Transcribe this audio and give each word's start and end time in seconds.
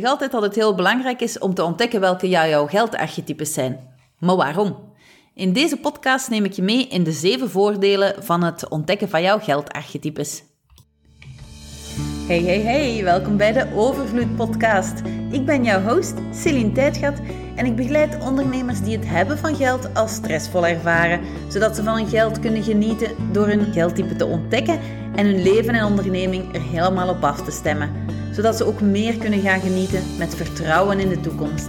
zeg 0.00 0.10
altijd 0.10 0.30
dat 0.30 0.42
het 0.42 0.54
heel 0.54 0.74
belangrijk 0.74 1.20
is 1.20 1.38
om 1.38 1.54
te 1.54 1.64
ontdekken 1.64 2.00
welke 2.00 2.28
jouw 2.28 2.66
geldarchetypes 2.66 3.52
zijn. 3.52 3.78
Maar 4.18 4.36
waarom? 4.36 4.76
In 5.34 5.52
deze 5.52 5.76
podcast 5.76 6.30
neem 6.30 6.44
ik 6.44 6.52
je 6.52 6.62
mee 6.62 6.86
in 6.86 7.04
de 7.04 7.12
zeven 7.12 7.50
voordelen 7.50 8.24
van 8.24 8.42
het 8.42 8.68
ontdekken 8.68 9.08
van 9.08 9.22
jouw 9.22 9.38
geldarchetypes. 9.38 10.42
Hey, 12.26 12.42
hey, 12.42 12.60
hey, 12.60 13.04
welkom 13.04 13.36
bij 13.36 13.52
de 13.52 13.66
Overvloed 13.74 14.36
Podcast. 14.36 15.02
Ik 15.30 15.44
ben 15.44 15.64
jouw 15.64 15.82
host, 15.82 16.14
Celine 16.32 16.72
Tijdgat, 16.72 17.20
en 17.56 17.66
ik 17.66 17.76
begeleid 17.76 18.20
ondernemers 18.20 18.80
die 18.80 18.96
het 18.96 19.08
hebben 19.08 19.38
van 19.38 19.56
geld 19.56 19.94
als 19.94 20.14
stressvol 20.14 20.66
ervaren, 20.66 21.20
zodat 21.48 21.76
ze 21.76 21.82
van 21.82 21.96
hun 21.96 22.08
geld 22.08 22.40
kunnen 22.40 22.62
genieten 22.62 23.32
door 23.32 23.46
hun 23.46 23.72
geldtype 23.72 24.16
te 24.16 24.26
ontdekken 24.26 24.80
en 25.14 25.26
hun 25.26 25.42
leven 25.42 25.74
en 25.74 25.84
onderneming 25.84 26.54
er 26.54 26.62
helemaal 26.62 27.08
op 27.08 27.24
af 27.24 27.42
te 27.42 27.50
stemmen, 27.50 27.90
zodat 28.34 28.56
ze 28.56 28.64
ook 28.64 28.80
meer 28.80 29.18
kunnen 29.18 29.40
gaan 29.40 29.60
genieten 29.60 30.02
met 30.18 30.34
vertrouwen 30.34 31.00
in 31.00 31.08
de 31.08 31.20
toekomst. 31.20 31.68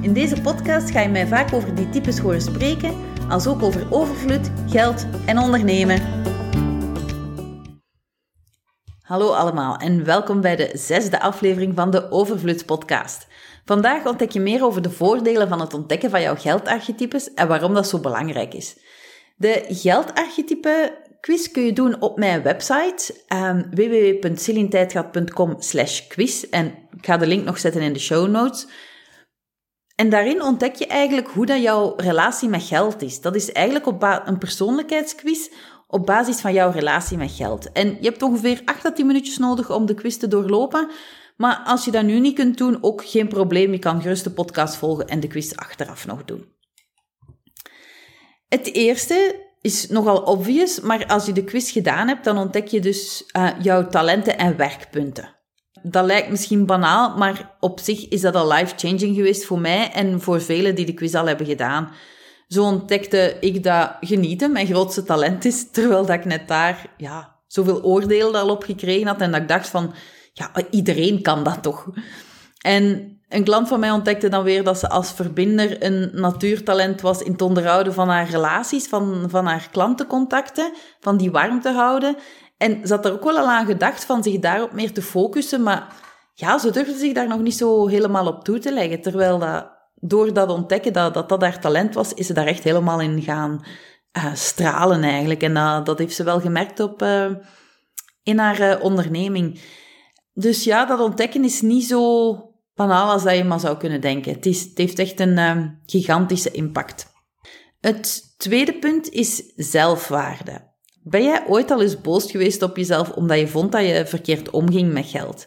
In 0.00 0.12
deze 0.12 0.40
podcast 0.40 0.90
ga 0.90 1.00
je 1.00 1.08
mij 1.08 1.26
vaak 1.26 1.52
over 1.52 1.74
die 1.74 1.88
types 1.88 2.18
horen 2.18 2.40
spreken, 2.40 2.94
als 3.28 3.46
ook 3.46 3.62
over 3.62 3.86
overvloed, 3.90 4.50
geld 4.68 5.06
en 5.26 5.38
ondernemen. 5.38 6.02
Hallo 9.00 9.32
allemaal 9.32 9.76
en 9.76 10.04
welkom 10.04 10.40
bij 10.40 10.56
de 10.56 10.70
zesde 10.72 11.20
aflevering 11.20 11.74
van 11.74 11.90
de 11.90 12.10
Overvloed 12.10 12.66
Podcast. 12.66 13.26
Vandaag 13.64 14.06
ontdek 14.06 14.30
je 14.30 14.40
meer 14.40 14.64
over 14.64 14.82
de 14.82 14.90
voordelen 14.90 15.48
van 15.48 15.60
het 15.60 15.74
ontdekken 15.74 16.10
van 16.10 16.20
jouw 16.20 16.36
geldarchetypes 16.36 17.34
en 17.34 17.48
waarom 17.48 17.74
dat 17.74 17.88
zo 17.88 17.98
belangrijk 17.98 18.54
is. 18.54 18.78
De 19.36 19.64
geldarchetype 19.68 20.98
quiz 21.20 21.50
kun 21.50 21.62
je 21.62 21.72
doen 21.72 22.00
op 22.00 22.18
mijn 22.18 22.42
website 22.42 23.14
um, 23.28 23.68
slash 25.58 26.06
quiz 26.06 26.42
en 26.42 26.66
ik 26.96 27.06
ga 27.06 27.16
de 27.16 27.26
link 27.26 27.44
nog 27.44 27.58
zetten 27.58 27.82
in 27.82 27.92
de 27.92 27.98
show 27.98 28.28
notes. 28.28 28.66
En 29.94 30.10
daarin 30.10 30.42
ontdek 30.42 30.74
je 30.74 30.86
eigenlijk 30.86 31.28
hoe 31.28 31.46
dat 31.46 31.62
jouw 31.62 31.94
relatie 31.96 32.48
met 32.48 32.62
geld 32.62 33.02
is. 33.02 33.20
Dat 33.20 33.34
is 33.34 33.52
eigenlijk 33.52 33.86
op 33.86 34.22
een 34.24 34.38
persoonlijkheidsquiz 34.38 35.48
op 35.86 36.06
basis 36.06 36.40
van 36.40 36.52
jouw 36.52 36.70
relatie 36.70 37.16
met 37.16 37.30
geld. 37.30 37.72
En 37.72 37.88
je 37.88 38.08
hebt 38.08 38.22
ongeveer 38.22 38.62
8 38.64 38.86
à 38.86 38.92
10 38.92 39.06
minuutjes 39.06 39.38
nodig 39.38 39.70
om 39.70 39.86
de 39.86 39.94
quiz 39.94 40.16
te 40.16 40.28
doorlopen. 40.28 40.90
Maar 41.36 41.62
als 41.64 41.84
je 41.84 41.90
dat 41.90 42.04
nu 42.04 42.20
niet 42.20 42.34
kunt 42.34 42.58
doen, 42.58 42.78
ook 42.80 43.04
geen 43.04 43.28
probleem. 43.28 43.72
Je 43.72 43.78
kan 43.78 44.02
gerust 44.02 44.24
de 44.24 44.30
podcast 44.30 44.76
volgen 44.76 45.08
en 45.08 45.20
de 45.20 45.26
quiz 45.26 45.52
achteraf 45.52 46.06
nog 46.06 46.24
doen. 46.24 46.54
Het 48.48 48.74
eerste 48.74 49.48
is 49.60 49.88
nogal 49.88 50.22
obvious, 50.22 50.80
maar 50.80 51.06
als 51.06 51.26
je 51.26 51.32
de 51.32 51.44
quiz 51.44 51.72
gedaan 51.72 52.08
hebt, 52.08 52.24
dan 52.24 52.38
ontdek 52.38 52.68
je 52.68 52.80
dus 52.80 53.24
uh, 53.36 53.50
jouw 53.62 53.86
talenten 53.88 54.38
en 54.38 54.56
werkpunten. 54.56 55.38
Dat 55.82 56.04
lijkt 56.04 56.30
misschien 56.30 56.66
banaal, 56.66 57.16
maar 57.16 57.56
op 57.60 57.80
zich 57.80 58.08
is 58.08 58.20
dat 58.20 58.34
al 58.34 58.52
life-changing 58.52 59.16
geweest 59.16 59.44
voor 59.44 59.58
mij 59.58 59.90
en 59.92 60.20
voor 60.20 60.40
velen 60.40 60.74
die 60.74 60.86
de 60.86 60.94
quiz 60.94 61.14
al 61.14 61.26
hebben 61.26 61.46
gedaan. 61.46 61.92
Zo 62.48 62.64
ontdekte 62.64 63.36
ik 63.40 63.62
dat 63.62 63.96
genieten 64.00 64.52
mijn 64.52 64.66
grootste 64.66 65.02
talent 65.02 65.44
is, 65.44 65.70
terwijl 65.70 66.06
dat 66.06 66.16
ik 66.16 66.24
net 66.24 66.48
daar 66.48 66.94
ja, 66.96 67.36
zoveel 67.46 67.82
oordelen 67.82 68.40
al 68.40 68.50
op 68.50 68.62
gekregen 68.62 69.06
had 69.06 69.20
en 69.20 69.30
dat 69.30 69.40
ik 69.40 69.48
dacht 69.48 69.68
van, 69.68 69.94
ja, 70.32 70.50
iedereen 70.70 71.22
kan 71.22 71.44
dat 71.44 71.62
toch. 71.62 71.86
En 72.58 73.19
een 73.30 73.44
klant 73.44 73.68
van 73.68 73.80
mij 73.80 73.90
ontdekte 73.90 74.28
dan 74.28 74.42
weer 74.42 74.64
dat 74.64 74.78
ze 74.78 74.88
als 74.88 75.12
verbinder 75.12 75.84
een 75.84 76.10
natuurtalent 76.12 77.00
was 77.00 77.22
in 77.22 77.32
het 77.32 77.42
onderhouden 77.42 77.94
van 77.94 78.08
haar 78.08 78.28
relaties, 78.28 78.88
van, 78.88 79.24
van 79.28 79.46
haar 79.46 79.68
klantencontacten, 79.70 80.72
van 81.00 81.16
die 81.16 81.30
warm 81.30 81.60
te 81.60 81.70
houden. 81.70 82.16
En 82.56 82.86
ze 82.86 82.94
had 82.94 83.04
er 83.04 83.12
ook 83.12 83.24
wel 83.24 83.38
al 83.38 83.48
aan 83.48 83.66
gedacht 83.66 84.04
van 84.04 84.22
zich 84.22 84.38
daarop 84.38 84.72
meer 84.72 84.92
te 84.92 85.02
focussen, 85.02 85.62
maar 85.62 85.94
ja, 86.34 86.58
ze 86.58 86.70
durfde 86.70 86.98
zich 86.98 87.12
daar 87.12 87.28
nog 87.28 87.40
niet 87.40 87.56
zo 87.56 87.86
helemaal 87.86 88.26
op 88.26 88.44
toe 88.44 88.58
te 88.58 88.72
leggen. 88.72 89.00
Terwijl 89.00 89.38
dat, 89.38 89.70
door 89.94 90.32
dat 90.32 90.50
ontdekken 90.50 90.92
dat, 90.92 91.14
dat 91.14 91.28
dat 91.28 91.42
haar 91.42 91.60
talent 91.60 91.94
was, 91.94 92.14
is 92.14 92.26
ze 92.26 92.32
daar 92.32 92.46
echt 92.46 92.62
helemaal 92.62 93.00
in 93.00 93.22
gaan 93.22 93.64
uh, 94.16 94.34
stralen 94.34 95.02
eigenlijk. 95.02 95.42
En 95.42 95.84
dat 95.84 95.98
heeft 95.98 96.14
ze 96.14 96.24
wel 96.24 96.40
gemerkt 96.40 96.80
op, 96.80 97.02
uh, 97.02 97.30
in 98.22 98.38
haar 98.38 98.80
onderneming. 98.80 99.60
Dus 100.32 100.64
ja, 100.64 100.84
dat 100.84 101.00
ontdekken 101.00 101.44
is 101.44 101.60
niet 101.60 101.84
zo 101.84 102.49
banaal 102.86 103.10
als 103.10 103.22
dat 103.22 103.36
je 103.36 103.44
maar 103.44 103.60
zou 103.60 103.76
kunnen 103.76 104.00
denken. 104.00 104.32
Het, 104.32 104.46
is, 104.46 104.60
het 104.60 104.78
heeft 104.78 104.98
echt 104.98 105.20
een 105.20 105.78
gigantische 105.86 106.50
impact. 106.50 107.06
Het 107.80 108.34
tweede 108.36 108.78
punt 108.78 109.10
is 109.10 109.52
zelfwaarde. 109.56 110.68
Ben 111.02 111.22
jij 111.22 111.44
ooit 111.48 111.70
al 111.70 111.82
eens 111.82 112.00
boos 112.00 112.30
geweest 112.30 112.62
op 112.62 112.76
jezelf 112.76 113.10
omdat 113.10 113.38
je 113.38 113.48
vond 113.48 113.72
dat 113.72 113.86
je 113.86 114.06
verkeerd 114.06 114.50
omging 114.50 114.92
met 114.92 115.06
geld? 115.06 115.46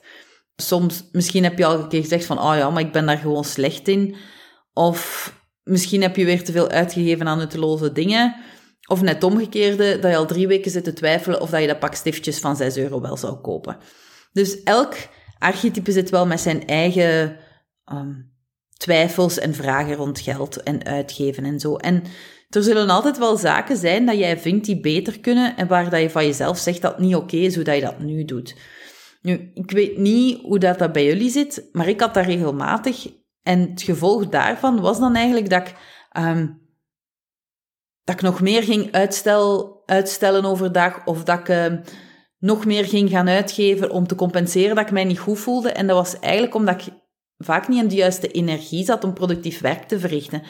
Soms, 0.56 1.10
misschien 1.12 1.44
heb 1.44 1.58
je 1.58 1.66
al 1.66 1.80
een 1.80 1.88
keer 1.88 2.02
gezegd 2.02 2.26
van, 2.26 2.40
oh 2.40 2.56
ja, 2.56 2.70
maar 2.70 2.82
ik 2.82 2.92
ben 2.92 3.06
daar 3.06 3.18
gewoon 3.18 3.44
slecht 3.44 3.88
in. 3.88 4.16
Of 4.74 5.34
misschien 5.64 6.02
heb 6.02 6.16
je 6.16 6.26
weer 6.26 6.44
te 6.44 6.52
veel 6.52 6.70
uitgegeven 6.70 7.28
aan 7.28 7.38
nutteloze 7.38 7.92
dingen. 7.92 8.36
Of 8.88 9.02
net 9.02 9.24
omgekeerde, 9.24 10.00
dat 10.00 10.12
je 10.12 10.18
al 10.18 10.26
drie 10.26 10.48
weken 10.48 10.72
zit 10.72 10.84
te 10.84 10.94
twijfelen 10.94 11.42
of 11.42 11.50
dat 11.50 11.62
je 11.62 11.68
dat 11.68 11.80
pak 11.80 11.96
stiftjes 11.96 12.40
van 12.40 12.56
6 12.56 12.78
euro 12.78 13.02
wel 13.02 13.18
zou 13.18 13.36
kopen. 13.36 13.78
Dus 14.32 14.64
elk 14.64 14.96
archetype 15.44 15.92
zit 15.92 16.10
wel 16.10 16.26
met 16.26 16.40
zijn 16.40 16.68
eigen 16.68 17.38
um, 17.92 18.32
twijfels 18.78 19.40
en 19.40 19.54
vragen 19.54 19.96
rond 19.96 20.20
geld 20.20 20.64
en 20.64 20.86
uitgeven 20.86 21.46
en 21.46 21.60
zo. 21.60 21.76
En 21.76 22.04
er 22.50 22.64
zullen 22.64 22.90
altijd 22.90 23.18
wel 23.18 23.38
zaken 23.38 23.78
zijn 23.78 24.06
dat 24.06 24.18
jij 24.18 24.40
vindt 24.40 24.66
die 24.66 24.80
beter 24.80 25.20
kunnen 25.20 25.58
en 25.58 25.68
waar 25.68 25.90
dat 25.90 26.02
je 26.02 26.10
van 26.10 26.26
jezelf 26.26 26.58
zegt 26.58 26.82
dat 26.82 27.00
niet 27.00 27.16
oké 27.16 27.36
is 27.36 27.56
hoe 27.56 27.64
dat 27.64 27.76
je 27.76 27.82
dat 27.82 28.00
nu 28.00 28.26
doet. 28.26 28.56
Nu, 29.22 29.52
ik 29.54 29.72
weet 29.72 29.98
niet 29.98 30.42
hoe 30.42 30.60
dat, 30.60 30.80
dat 30.80 30.92
bij 30.92 31.06
jullie 31.06 31.30
zit, 31.30 31.70
maar 31.72 31.88
ik 31.88 32.00
had 32.00 32.14
dat 32.14 32.26
regelmatig. 32.26 33.08
En 33.44 33.60
het 33.70 33.82
gevolg 33.82 34.30
daarvan 34.30 34.82
was 34.82 35.00
dan 35.00 35.16
eigenlijk 35.16 35.50
dat 35.50 35.68
ik, 35.68 35.76
um, 36.18 36.62
dat 38.04 38.16
ik 38.16 38.22
nog 38.22 38.42
meer 38.42 38.64
ging 38.64 38.92
uitstel, 38.92 39.82
uitstellen 39.86 40.46
overdag 40.46 41.06
of 41.06 41.24
dat 41.24 41.40
ik 41.40 41.50
uh, 41.50 41.66
nog 42.44 42.66
meer 42.66 42.86
ging 42.86 43.10
gaan 43.10 43.30
uitgeven 43.30 43.92
om 43.92 44.08
te 44.08 44.16
compenseren 44.16 44.76
dat 44.76 44.86
ik 44.86 44.92
mij 44.92 45.04
niet 45.04 45.20
goed 45.20 45.40
voelde. 45.40 45.72
En 45.72 45.88
dat 45.88 45.96
was 45.96 46.20
eigenlijk 46.20 46.56
omdat 46.56 46.82
ik 46.82 46.94
vaak 47.38 47.68
niet 47.68 47.82
in 47.82 47.88
de 47.88 47.96
juiste 47.96 48.28
energie 48.28 48.86
zat 48.86 49.04
om 49.04 49.14
productief 49.14 49.62
werk 49.62 49.84
te 49.84 50.00
verrichten. 50.00 50.44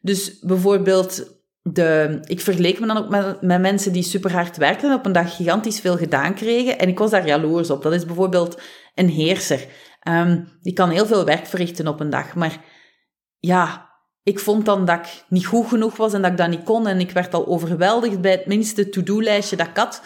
Dus 0.00 0.38
bijvoorbeeld 0.38 1.38
de, 1.62 2.18
ik 2.26 2.40
verleek 2.40 2.80
me 2.80 2.86
dan 2.86 2.96
ook 2.96 3.08
met, 3.08 3.42
met 3.42 3.60
mensen 3.60 3.92
die 3.92 4.02
super 4.02 4.32
hard 4.32 4.56
werkten 4.56 4.90
en 4.90 4.96
op 4.96 5.06
een 5.06 5.12
dag 5.12 5.36
gigantisch 5.36 5.80
veel 5.80 5.96
gedaan 5.96 6.34
kregen. 6.34 6.78
En 6.78 6.88
ik 6.88 6.98
was 6.98 7.10
daar 7.10 7.26
jaloers 7.26 7.70
op. 7.70 7.82
Dat 7.82 7.92
is 7.92 8.06
bijvoorbeeld 8.06 8.60
een 8.94 9.08
heerser. 9.08 9.66
Um, 10.08 10.48
die 10.62 10.72
kan 10.72 10.90
heel 10.90 11.06
veel 11.06 11.24
werk 11.24 11.46
verrichten 11.46 11.86
op 11.86 12.00
een 12.00 12.10
dag. 12.10 12.34
Maar 12.34 12.64
ja, 13.38 13.90
ik 14.22 14.38
vond 14.38 14.64
dan 14.64 14.84
dat 14.84 14.98
ik 14.98 15.24
niet 15.28 15.46
goed 15.46 15.66
genoeg 15.66 15.96
was 15.96 16.12
en 16.12 16.22
dat 16.22 16.30
ik 16.30 16.36
dat 16.36 16.48
niet 16.48 16.64
kon. 16.64 16.86
En 16.86 17.00
ik 17.00 17.10
werd 17.10 17.34
al 17.34 17.46
overweldigd 17.46 18.20
bij 18.20 18.30
het 18.30 18.46
minste 18.46 18.88
to-do-lijstje 18.88 19.56
dat 19.56 19.68
ik 19.68 19.76
had. 19.76 20.02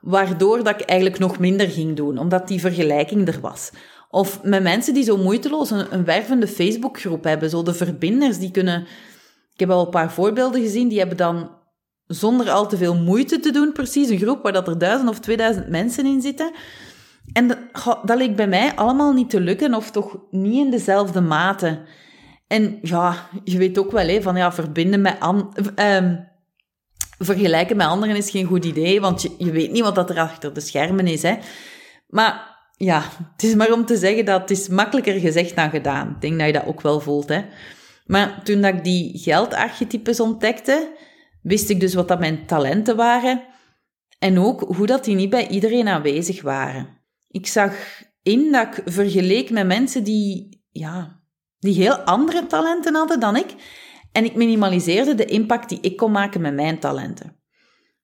Waardoor 0.00 0.64
dat 0.64 0.80
ik 0.80 0.86
eigenlijk 0.86 1.20
nog 1.20 1.38
minder 1.38 1.68
ging 1.68 1.96
doen, 1.96 2.18
omdat 2.18 2.48
die 2.48 2.60
vergelijking 2.60 3.28
er 3.28 3.40
was. 3.40 3.70
Of 4.10 4.42
met 4.42 4.62
mensen 4.62 4.94
die 4.94 5.04
zo 5.04 5.16
moeiteloos 5.16 5.70
een, 5.70 6.04
wervende 6.04 6.46
Facebookgroep 6.48 7.24
hebben. 7.24 7.50
Zo 7.50 7.62
de 7.62 7.74
verbinders 7.74 8.38
die 8.38 8.50
kunnen 8.50 8.86
ik 9.56 9.62
heb 9.62 9.70
al 9.70 9.84
een 9.84 9.90
paar 9.90 10.12
voorbeelden 10.12 10.60
gezien, 10.60 10.88
die 10.88 10.98
hebben 10.98 11.16
dan 11.16 11.50
zonder 12.06 12.50
al 12.50 12.68
te 12.68 12.76
veel 12.76 12.94
moeite 12.94 13.40
te 13.40 13.50
doen, 13.50 13.72
precies 13.72 14.08
een 14.08 14.18
groep 14.18 14.42
waar 14.42 14.52
dat 14.52 14.68
er 14.68 14.78
duizend 14.78 15.08
of 15.08 15.20
tweeduizend 15.20 15.68
mensen 15.68 16.06
in 16.06 16.20
zitten. 16.20 16.52
En 17.32 17.48
dat, 17.48 17.58
dat 18.04 18.18
leek 18.18 18.36
bij 18.36 18.48
mij 18.48 18.74
allemaal 18.74 19.12
niet 19.12 19.30
te 19.30 19.40
lukken, 19.40 19.74
of 19.74 19.90
toch 19.90 20.18
niet 20.30 20.64
in 20.64 20.70
dezelfde 20.70 21.20
mate. 21.20 21.80
En 22.46 22.78
ja, 22.82 23.28
je 23.44 23.58
weet 23.58 23.78
ook 23.78 23.90
wel, 23.90 24.22
van 24.22 24.36
ja, 24.36 24.52
verbinden 24.52 25.00
met 25.00 25.20
an, 25.20 25.54
um, 25.76 26.28
vergelijken 27.18 27.76
met 27.76 27.86
anderen 27.86 28.16
is 28.16 28.30
geen 28.30 28.46
goed 28.46 28.64
idee, 28.64 29.00
want 29.00 29.22
je, 29.22 29.34
je 29.38 29.50
weet 29.50 29.70
niet 29.70 29.82
wat 29.82 29.94
dat 29.94 30.10
er 30.10 30.18
achter 30.18 30.54
de 30.54 30.60
schermen 30.60 31.06
is. 31.06 31.22
Hè. 31.22 31.36
Maar 32.08 32.56
ja, 32.76 33.02
het 33.32 33.42
is 33.42 33.54
maar 33.54 33.72
om 33.72 33.86
te 33.86 33.96
zeggen 33.96 34.24
dat 34.24 34.40
het 34.40 34.50
is 34.50 34.68
makkelijker 34.68 35.20
gezegd 35.20 35.56
dan 35.56 35.70
gedaan. 35.70 36.08
Ik 36.08 36.20
denk 36.20 36.38
dat 36.38 36.46
je 36.46 36.52
dat 36.52 36.66
ook 36.66 36.80
wel 36.80 37.00
voelt. 37.00 37.28
Hè. 37.28 37.44
Maar 38.06 38.42
toen 38.42 38.60
dat 38.60 38.74
ik 38.74 38.84
die 38.84 39.18
geldarchetypes 39.18 40.20
ontdekte, 40.20 40.96
wist 41.42 41.70
ik 41.70 41.80
dus 41.80 41.94
wat 41.94 42.08
dat 42.08 42.18
mijn 42.18 42.46
talenten 42.46 42.96
waren 42.96 43.42
en 44.18 44.38
ook 44.38 44.60
hoe 44.60 44.86
dat 44.86 45.04
die 45.04 45.14
niet 45.14 45.30
bij 45.30 45.48
iedereen 45.48 45.88
aanwezig 45.88 46.42
waren. 46.42 46.88
Ik 47.28 47.46
zag 47.46 47.74
in 48.22 48.52
dat 48.52 48.66
ik 48.66 48.82
vergeleek 48.84 49.50
met 49.50 49.66
mensen 49.66 50.04
die, 50.04 50.62
ja, 50.70 51.20
die 51.58 51.74
heel 51.74 51.94
andere 51.94 52.46
talenten 52.46 52.94
hadden 52.94 53.20
dan 53.20 53.36
ik 53.36 53.54
en 54.16 54.24
ik 54.24 54.34
minimaliseerde 54.34 55.14
de 55.14 55.24
impact 55.24 55.68
die 55.68 55.78
ik 55.80 55.96
kon 55.96 56.12
maken 56.12 56.40
met 56.40 56.54
mijn 56.54 56.78
talenten. 56.78 57.36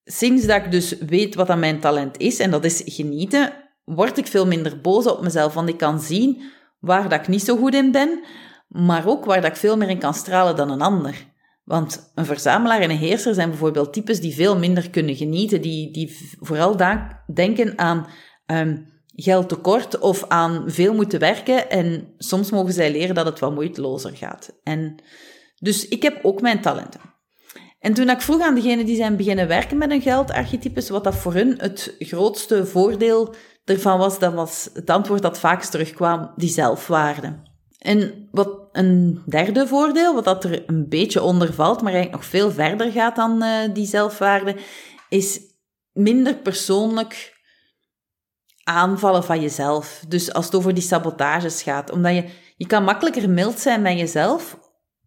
Sinds 0.04 0.46
dat 0.46 0.64
ik 0.64 0.70
dus 0.70 0.98
weet 0.98 1.34
wat 1.34 1.46
dat 1.46 1.58
mijn 1.58 1.80
talent 1.80 2.18
is, 2.18 2.38
en 2.38 2.50
dat 2.50 2.64
is 2.64 2.82
genieten, 2.84 3.52
word 3.84 4.18
ik 4.18 4.26
veel 4.26 4.46
minder 4.46 4.80
boos 4.80 5.06
op 5.06 5.22
mezelf, 5.22 5.54
want 5.54 5.68
ik 5.68 5.76
kan 5.76 6.00
zien 6.00 6.42
waar 6.78 7.08
dat 7.08 7.20
ik 7.20 7.28
niet 7.28 7.42
zo 7.42 7.56
goed 7.56 7.74
in 7.74 7.90
ben, 7.90 8.24
maar 8.68 9.06
ook 9.06 9.24
waar 9.24 9.40
dat 9.40 9.50
ik 9.50 9.56
veel 9.56 9.76
meer 9.76 9.88
in 9.88 9.98
kan 9.98 10.14
stralen 10.14 10.56
dan 10.56 10.70
een 10.70 10.80
ander. 10.80 11.30
Want 11.64 12.12
een 12.14 12.26
verzamelaar 12.26 12.80
en 12.80 12.90
een 12.90 12.96
heerser 12.96 13.34
zijn 13.34 13.48
bijvoorbeeld 13.48 13.92
types 13.92 14.20
die 14.20 14.34
veel 14.34 14.58
minder 14.58 14.90
kunnen 14.90 15.16
genieten, 15.16 15.62
die, 15.62 15.92
die 15.92 16.36
vooral 16.40 16.76
denken 17.34 17.78
aan 17.78 18.06
um, 18.46 18.86
geldtekort 19.06 19.98
of 19.98 20.24
aan 20.28 20.64
veel 20.66 20.94
moeten 20.94 21.18
werken. 21.18 21.70
En 21.70 22.14
soms 22.18 22.50
mogen 22.50 22.72
zij 22.72 22.90
leren 22.92 23.14
dat 23.14 23.26
het 23.26 23.38
wat 23.38 23.54
moeitelozer 23.54 24.16
gaat. 24.16 24.60
En 24.62 25.02
dus 25.62 25.88
ik 25.88 26.02
heb 26.02 26.18
ook 26.22 26.40
mijn 26.40 26.60
talenten. 26.60 27.00
En 27.78 27.94
toen 27.94 28.10
ik 28.10 28.20
vroeg 28.20 28.40
aan 28.40 28.54
degenen 28.54 28.86
die 28.86 28.96
zijn 28.96 29.16
beginnen 29.16 29.48
werken 29.48 29.78
met 29.78 29.90
een 29.90 30.02
geldarchetypes, 30.02 30.88
wat 30.88 31.04
dat 31.04 31.14
voor 31.14 31.34
hun 31.34 31.54
het 31.58 31.94
grootste 31.98 32.66
voordeel 32.66 33.34
ervan 33.64 33.98
was, 33.98 34.18
dat 34.18 34.32
was 34.32 34.70
het 34.74 34.90
antwoord 34.90 35.22
dat 35.22 35.38
vaakst 35.38 35.70
terugkwam, 35.70 36.32
die 36.36 36.48
zelfwaarde. 36.48 37.42
En 37.78 38.28
wat 38.30 38.68
een 38.72 39.22
derde 39.26 39.66
voordeel, 39.66 40.14
wat 40.14 40.24
dat 40.24 40.44
er 40.44 40.68
een 40.68 40.88
beetje 40.88 41.22
onder 41.22 41.54
valt, 41.54 41.82
maar 41.82 41.92
eigenlijk 41.92 42.22
nog 42.22 42.30
veel 42.30 42.50
verder 42.50 42.92
gaat 42.92 43.16
dan 43.16 43.42
uh, 43.42 43.74
die 43.74 43.86
zelfwaarde, 43.86 44.56
is 45.08 45.40
minder 45.92 46.34
persoonlijk 46.34 47.40
aanvallen 48.64 49.24
van 49.24 49.40
jezelf. 49.40 50.04
Dus 50.08 50.32
als 50.32 50.44
het 50.44 50.54
over 50.54 50.74
die 50.74 50.82
sabotages 50.82 51.62
gaat, 51.62 51.90
omdat 51.90 52.14
je, 52.14 52.24
je 52.56 52.66
kan 52.66 52.84
makkelijker 52.84 53.30
mild 53.30 53.58
zijn 53.58 53.82
met 53.82 53.98
jezelf, 53.98 54.58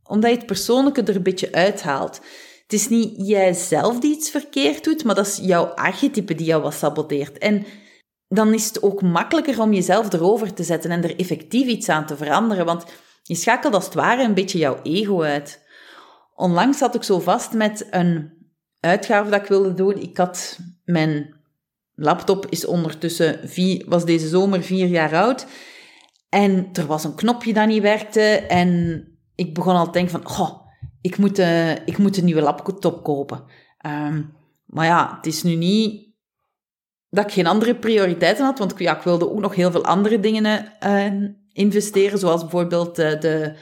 omdat 0.08 0.30
je 0.30 0.38
het 0.38 0.46
persoonlijke 0.46 1.04
er 1.04 1.16
een 1.16 1.24
beetje 1.24 1.52
uithaalt. 1.52 2.22
Het 2.64 2.74
is 2.74 2.90
niet 2.90 3.28
jijzelf 3.28 4.00
die 4.00 4.16
iets 4.16 4.30
verkeerd 4.30 4.84
doet, 4.84 5.04
maar 5.04 5.16
dat 5.16 5.28
is 5.28 5.40
jouw 5.42 5.66
archetype 5.66 6.36
die 6.36 6.46
jou 6.46 6.62
wat 6.62 6.74
saboteert. 6.74 7.38
En 7.38 7.66
dan 8.28 8.54
is 8.54 8.66
het 8.66 8.84
ook 8.84 9.02
makkelijker 9.02 9.62
om 9.62 9.74
jezelf 9.74 10.14
erover 10.14 10.54
te 10.54 10.64
zetten 10.64 10.92
en 10.92 11.04
er 11.04 11.20
effectief 11.20 11.68
iets 11.68 11.90
aan 11.90 12.06
te 12.06 12.18
veranderen, 12.18 12.66
want 12.66 12.86
je 13.24 13.36
schakelt 13.36 13.74
als 13.74 13.86
het 13.86 13.94
ware 13.94 14.24
een 14.24 14.34
beetje 14.34 14.58
jouw 14.58 14.80
ego 14.84 15.22
uit. 15.22 15.64
Onlangs 16.36 16.78
zat 16.78 16.96
ik 16.96 17.04
zo 17.04 17.20
vast 17.20 17.54
met 17.54 17.88
een 17.92 18.34
uitgave 18.80 19.30
dat 19.30 19.42
ik 19.42 19.48
wilde 19.48 19.74
doen. 19.74 19.98
Ik 19.98 20.18
had 20.18 20.60
mijn 20.84 21.36
laptop 21.96 22.46
is 22.50 22.66
ondertussen 22.66 23.40
vier, 23.50 23.86
was 23.88 24.06
deze 24.06 24.28
zomer 24.28 24.64
vier 24.64 24.88
jaar 24.88 25.16
oud. 25.16 25.46
En 26.30 26.70
er 26.74 26.86
was 26.86 27.04
een 27.04 27.16
knopje 27.16 27.54
dat 27.54 27.68
niet 27.68 27.82
werkte. 27.82 28.22
En 28.48 29.08
ik 29.36 29.54
begon 29.54 29.76
al 29.76 29.86
te 29.86 29.92
denken 29.92 30.22
van, 30.22 30.40
oh, 30.40 30.68
ik 31.02 31.18
moet, 31.18 31.40
uh, 31.40 31.72
ik 31.72 31.98
moet 31.98 32.18
een 32.18 32.26
nieuwe 32.26 32.42
laptop 32.42 33.04
kopen. 33.04 33.44
Um, 33.86 34.34
maar 34.66 34.86
ja, 34.86 35.16
het 35.16 35.26
is 35.26 35.44
nu 35.44 35.56
niet 35.56 36.14
dat 37.10 37.26
ik 37.26 37.32
geen 37.32 37.48
andere 37.48 37.76
prioriteiten 37.76 38.46
had, 38.46 38.60
want 38.60 38.74
ja, 38.78 38.98
ik 38.98 39.04
wilde 39.04 39.32
ook 39.32 39.40
nog 39.40 39.56
heel 39.56 39.72
veel 39.72 39.86
andere 39.86 40.20
dingen 40.20 40.74
uh, 40.86 41.30
investeren, 41.52 42.20
zoals 42.20 42.42
bijvoorbeeld 42.42 43.00
uh, 43.00 43.20
de 43.20 43.56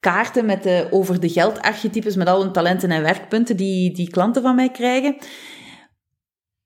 kaarten 0.00 0.46
met 0.46 0.86
over 0.90 1.20
de 1.20 1.28
geldarchetypes, 1.28 2.16
met 2.16 2.28
al 2.28 2.42
hun 2.42 2.52
talenten 2.52 2.90
en 2.90 3.02
werkpunten 3.02 3.56
die, 3.56 3.94
die 3.94 4.10
klanten 4.10 4.42
van 4.42 4.54
mij 4.54 4.70
krijgen. 4.70 5.16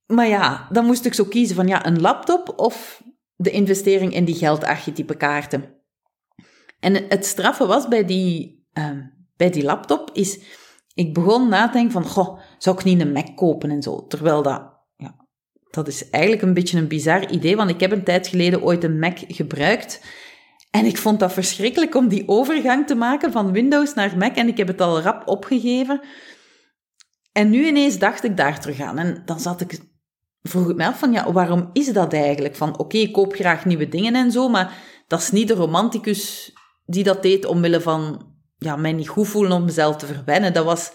Maar 0.07 0.29
ja, 0.29 0.69
dan 0.71 0.85
moest 0.85 1.05
ik 1.05 1.15
zo 1.15 1.25
kiezen 1.25 1.57
van 1.57 1.67
ja, 1.67 1.87
een 1.87 2.01
laptop 2.01 2.53
of 2.57 3.03
de 3.35 3.51
investering 3.51 4.15
in 4.15 4.25
die 4.25 4.35
geldarchetype 4.35 5.17
kaarten. 5.17 5.82
En 6.83 6.95
het 7.09 7.27
straffe 7.27 7.67
was 7.67 7.89
bij 7.89 8.05
die, 8.05 8.65
uh, 8.75 8.91
bij 9.37 9.51
die 9.51 9.65
laptop, 9.65 10.11
is 10.13 10.41
ik 10.95 11.15
begon 11.15 11.49
na 11.49 11.67
te 11.67 11.73
denken 11.73 11.93
van, 11.93 12.05
goh, 12.05 12.39
zou 12.59 12.77
ik 12.77 12.85
niet 12.85 13.01
een 13.01 13.13
Mac 13.13 13.37
kopen 13.37 13.71
en 13.71 13.83
zo? 13.83 14.07
Terwijl 14.07 14.43
dat 14.43 14.73
dat 15.73 15.89
is 15.89 16.11
eigenlijk 16.11 16.43
een 16.43 16.55
beetje 16.55 16.79
een 16.79 16.89
bizar 16.89 17.31
idee, 17.31 17.57
want 17.57 17.71
ik 17.71 17.81
heb 17.81 17.93
een 17.93 18.05
tijd 18.05 18.27
geleden 18.27 18.63
ooit 18.63 18.85
een 18.85 18.99
Mac 18.99 19.19
gebruikt. 19.27 20.01
En 20.71 20.85
ik 20.85 20.97
vond 20.97 21.21
dat 21.21 21.33
verschrikkelijk 21.33 21.95
om 21.95 22.09
die 22.09 22.29
overgang 22.29 22.87
te 22.87 22.95
maken 22.95 23.33
van 23.33 23.53
Windows 23.53 23.95
naar 23.95 24.17
Mac. 24.17 24.37
En 24.37 24.49
ik 24.49 24.57
heb 24.57 24.67
het 24.67 24.81
al 24.81 25.01
rap 25.01 25.29
opgegeven. 25.29 26.01
En 27.33 27.51
nu 27.51 27.67
ineens 27.67 27.99
dacht 27.99 28.25
ik 28.25 28.37
daar 28.37 28.61
terug 28.61 28.81
aan. 28.81 28.99
En 28.99 29.23
dan 29.25 29.41
zat 29.41 29.61
ik, 29.61 29.81
vroeg 30.43 30.71
ik 30.71 30.77
me 30.77 30.87
af 30.87 30.99
van, 30.99 31.13
ja, 31.13 31.33
waarom 31.33 31.71
is 31.73 31.93
dat 31.93 32.13
eigenlijk? 32.13 32.57
Van, 32.57 32.79
oké, 32.79 32.97
ik 32.97 33.13
koop 33.13 33.35
graag 33.35 33.65
nieuwe 33.65 33.89
dingen 33.89 34.15
en 34.15 34.31
zo, 34.31 34.49
maar 34.49 34.75
dat 35.07 35.21
is 35.21 35.31
niet 35.31 35.49
de 35.49 35.55
romanticus 35.55 36.53
die 36.85 37.05
dat 37.05 37.23
deed 37.23 37.45
omwille 37.45 37.81
van, 37.81 38.27
ja, 38.59 38.77
mij 38.77 38.93
niet 38.93 39.09
goed 39.09 39.29
voelen 39.29 39.53
om 39.53 39.65
mezelf 39.65 39.97
te 39.97 40.07
verwennen. 40.07 40.53
Dat 40.53 40.65
was 40.65 40.93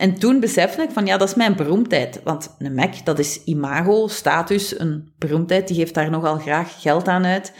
en 0.00 0.18
toen 0.18 0.40
besefte 0.40 0.82
ik 0.82 0.90
van 0.90 1.06
ja, 1.06 1.16
dat 1.16 1.28
is 1.28 1.34
mijn 1.34 1.56
beroemdheid. 1.56 2.20
Want 2.24 2.54
een 2.58 2.74
Mac, 2.74 3.04
dat 3.04 3.18
is 3.18 3.44
imago, 3.44 4.08
status, 4.08 4.78
een 4.78 5.12
beroemdheid, 5.18 5.68
die 5.68 5.76
geeft 5.76 5.94
daar 5.94 6.10
nogal 6.10 6.38
graag 6.38 6.80
geld 6.80 7.08
aan 7.08 7.24
uit. 7.24 7.52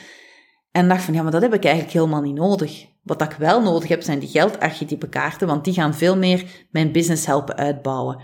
En 0.71 0.89
dacht 0.89 1.03
van 1.03 1.15
ja, 1.15 1.23
maar 1.23 1.33
dat 1.33 1.43
heb 1.43 1.55
ik 1.55 1.65
eigenlijk 1.65 1.95
helemaal 1.95 2.23
niet 2.23 2.35
nodig. 2.35 2.87
Wat 3.03 3.23
ik 3.23 3.33
wel 3.33 3.63
nodig 3.63 3.89
heb, 3.89 4.03
zijn 4.03 4.19
die 4.19 4.29
geldarchetype 4.29 5.09
kaarten, 5.09 5.47
want 5.47 5.65
die 5.65 5.75
gaan 5.75 5.95
veel 5.95 6.17
meer 6.17 6.45
mijn 6.71 6.93
business 6.93 7.27
helpen 7.27 7.57
uitbouwen 7.57 8.23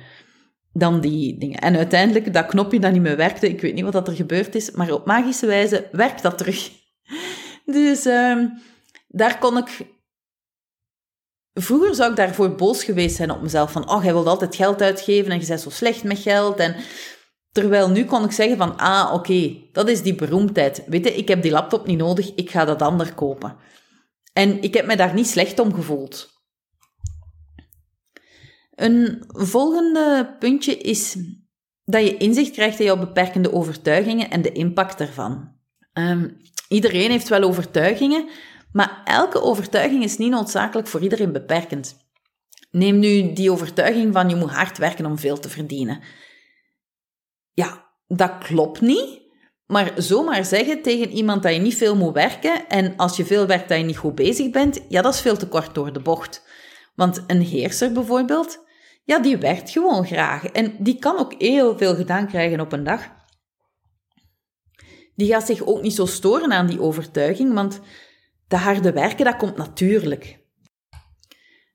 dan 0.73 1.00
die 1.00 1.38
dingen. 1.38 1.58
En 1.58 1.76
uiteindelijk, 1.76 2.32
dat 2.32 2.46
knopje 2.46 2.81
dat 2.81 2.93
niet 2.93 3.02
meer 3.02 3.17
werkte, 3.17 3.49
ik 3.49 3.61
weet 3.61 3.75
niet 3.75 3.84
wat 3.84 3.93
dat 3.93 4.08
er 4.08 4.14
gebeurd 4.14 4.55
is, 4.55 4.70
maar 4.70 4.93
op 4.93 5.06
magische 5.06 5.46
wijze 5.46 5.88
werkt 5.93 6.23
dat 6.23 6.38
terug. 6.38 6.70
Dus 7.64 8.05
um, 8.05 8.52
daar 9.16 9.38
kon 9.38 9.56
ik 9.56 9.94
Vroeger 11.58 11.94
zou 11.94 12.10
ik 12.10 12.16
daarvoor 12.16 12.54
boos 12.54 12.84
geweest 12.84 13.16
zijn 13.16 13.30
op 13.30 13.42
mezelf. 13.42 13.72
Van, 13.72 13.90
oh, 13.90 14.04
jij 14.04 14.12
wilt 14.12 14.26
altijd 14.26 14.56
geld 14.56 14.82
uitgeven 14.82 15.32
en 15.32 15.40
je 15.40 15.46
bent 15.46 15.60
zo 15.60 15.70
slecht 15.70 16.04
met 16.04 16.18
geld. 16.18 16.58
En 16.58 16.76
terwijl 17.52 17.90
nu 17.90 18.04
kon 18.04 18.24
ik 18.24 18.30
zeggen 18.30 18.56
van, 18.56 18.76
ah, 18.76 19.12
oké, 19.12 19.56
dat 19.72 19.88
is 19.88 20.02
die 20.02 20.14
beroemdheid. 20.14 20.82
Weet 20.86 21.06
ik 21.06 21.28
heb 21.28 21.42
die 21.42 21.50
laptop 21.50 21.86
niet 21.86 21.98
nodig, 21.98 22.34
ik 22.34 22.50
ga 22.50 22.64
dat 22.64 22.82
ander 22.82 23.14
kopen. 23.14 23.56
En 24.32 24.62
ik 24.62 24.74
heb 24.74 24.86
me 24.86 24.96
daar 24.96 25.14
niet 25.14 25.26
slecht 25.26 25.58
om 25.58 25.74
gevoeld. 25.74 26.28
Een 28.74 29.24
volgende 29.28 30.36
puntje 30.38 30.76
is 30.76 31.16
dat 31.84 32.02
je 32.02 32.16
inzicht 32.16 32.50
krijgt 32.50 32.78
in 32.78 32.84
jouw 32.84 32.98
beperkende 32.98 33.52
overtuigingen 33.52 34.30
en 34.30 34.42
de 34.42 34.52
impact 34.52 34.98
daarvan. 34.98 35.54
Um, 35.92 36.36
iedereen 36.68 37.10
heeft 37.10 37.28
wel 37.28 37.42
overtuigingen, 37.42 38.28
maar 38.76 39.00
elke 39.05 39.43
overtuiging 39.43 40.02
is 40.05 40.19
niet 40.19 40.31
noodzakelijk 40.31 40.88
voor 40.88 41.00
iedereen 41.00 41.32
beperkend. 41.32 41.96
Neem 42.70 42.99
nu 42.99 43.32
die 43.32 43.50
overtuiging 43.50 44.12
van 44.12 44.28
je 44.28 44.37
moet 44.37 44.50
hard 44.50 44.78
werken 44.78 45.06
om 45.06 45.19
veel 45.19 45.38
te 45.38 45.49
verdienen. 45.49 46.00
Ja, 47.52 47.84
dat 48.06 48.38
klopt 48.38 48.81
niet. 48.81 49.20
Maar 49.67 49.93
zomaar 49.96 50.44
zeggen 50.44 50.82
tegen 50.82 51.11
iemand 51.11 51.43
dat 51.43 51.52
je 51.52 51.58
niet 51.58 51.76
veel 51.76 51.96
moet 51.96 52.14
werken 52.14 52.69
en 52.69 52.96
als 52.96 53.17
je 53.17 53.25
veel 53.25 53.46
werkt 53.46 53.69
dat 53.69 53.78
je 53.78 53.84
niet 53.84 53.96
goed 53.96 54.14
bezig 54.14 54.50
bent, 54.50 54.81
ja, 54.88 55.02
dat 55.02 55.14
is 55.14 55.20
veel 55.20 55.37
te 55.37 55.49
kort 55.49 55.75
door 55.75 55.93
de 55.93 56.00
bocht. 56.00 56.43
Want 56.94 57.25
een 57.26 57.40
heerser 57.40 57.93
bijvoorbeeld, 57.93 58.64
ja, 59.05 59.19
die 59.19 59.37
werkt 59.37 59.70
gewoon 59.70 60.06
graag 60.06 60.46
en 60.46 60.76
die 60.78 60.99
kan 60.99 61.19
ook 61.19 61.34
heel 61.38 61.78
veel 61.78 61.94
gedaan 61.94 62.28
krijgen 62.28 62.61
op 62.61 62.73
een 62.73 62.84
dag. 62.84 63.02
Die 65.14 65.28
gaat 65.28 65.46
zich 65.46 65.67
ook 65.67 65.82
niet 65.82 65.94
zo 65.94 66.06
storen 66.06 66.52
aan 66.52 66.67
die 66.67 66.81
overtuiging, 66.81 67.55
want 67.55 67.81
de 68.48 68.56
harde 68.56 68.93
werken, 68.93 69.25
dat 69.25 69.37
komt 69.37 69.56
natuurlijk. 69.56 70.44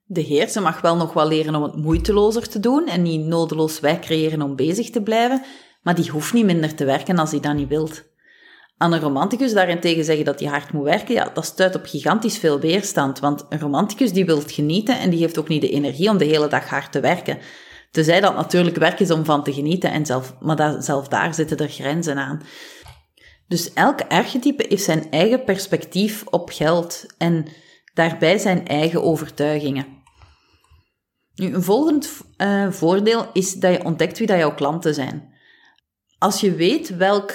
De 0.04 0.20
heerser 0.20 0.62
mag 0.62 0.80
wel 0.80 0.96
nog 0.96 1.12
wel 1.12 1.28
leren 1.28 1.54
om 1.54 1.62
het 1.62 1.76
moeitelozer 1.76 2.48
te 2.48 2.60
doen 2.60 2.88
en 2.88 3.02
niet 3.02 3.26
nodeloos 3.26 3.80
werk 3.80 4.00
creëren 4.00 4.42
om 4.42 4.56
bezig 4.56 4.90
te 4.90 5.02
blijven, 5.02 5.42
maar 5.82 5.94
die 5.94 6.10
hoeft 6.10 6.32
niet 6.32 6.44
minder 6.44 6.74
te 6.74 6.84
werken 6.84 7.18
als 7.18 7.30
hij 7.30 7.40
dat 7.40 7.54
niet 7.54 7.68
wilt. 7.68 8.10
Aan 8.76 8.92
een 8.92 9.00
romanticus 9.00 9.52
daarentegen 9.52 10.04
zeggen 10.04 10.24
dat 10.24 10.40
hij 10.40 10.48
hard 10.48 10.72
moet 10.72 10.84
werken, 10.84 11.14
ja, 11.14 11.30
dat 11.34 11.44
stuit 11.44 11.74
op 11.74 11.84
gigantisch 11.84 12.38
veel 12.38 12.60
weerstand, 12.60 13.18
want 13.18 13.46
een 13.48 13.60
romanticus 13.60 14.12
die 14.12 14.24
wil 14.24 14.40
genieten 14.46 14.98
en 14.98 15.10
die 15.10 15.18
heeft 15.18 15.38
ook 15.38 15.48
niet 15.48 15.60
de 15.60 15.70
energie 15.70 16.10
om 16.10 16.18
de 16.18 16.24
hele 16.24 16.48
dag 16.48 16.68
hard 16.68 16.92
te 16.92 17.00
werken. 17.00 17.38
Tenzij 17.90 18.20
dat 18.20 18.34
natuurlijk 18.34 18.76
werk 18.76 19.00
is 19.00 19.10
om 19.10 19.24
van 19.24 19.44
te 19.44 19.52
genieten, 19.52 19.90
en 19.92 20.06
zelf, 20.06 20.34
maar 20.40 20.82
zelf 20.82 21.08
daar 21.08 21.34
zitten 21.34 21.56
er 21.56 21.68
grenzen 21.68 22.16
aan. 22.16 22.42
Dus 23.52 23.72
elk 23.72 24.00
archetype 24.08 24.64
heeft 24.68 24.82
zijn 24.82 25.10
eigen 25.10 25.44
perspectief 25.44 26.26
op 26.26 26.50
geld 26.50 27.06
en 27.18 27.46
daarbij 27.94 28.38
zijn 28.38 28.66
eigen 28.66 29.02
overtuigingen. 29.02 29.86
Nu, 31.34 31.54
een 31.54 31.62
volgend 31.62 32.20
uh, 32.36 32.70
voordeel 32.70 33.30
is 33.32 33.54
dat 33.54 33.72
je 33.72 33.84
ontdekt 33.84 34.18
wie 34.18 34.26
dat 34.26 34.38
jouw 34.38 34.54
klanten 34.54 34.94
zijn. 34.94 35.34
Als 36.18 36.40
je 36.40 36.54
weet 36.54 36.96
welk 36.96 37.32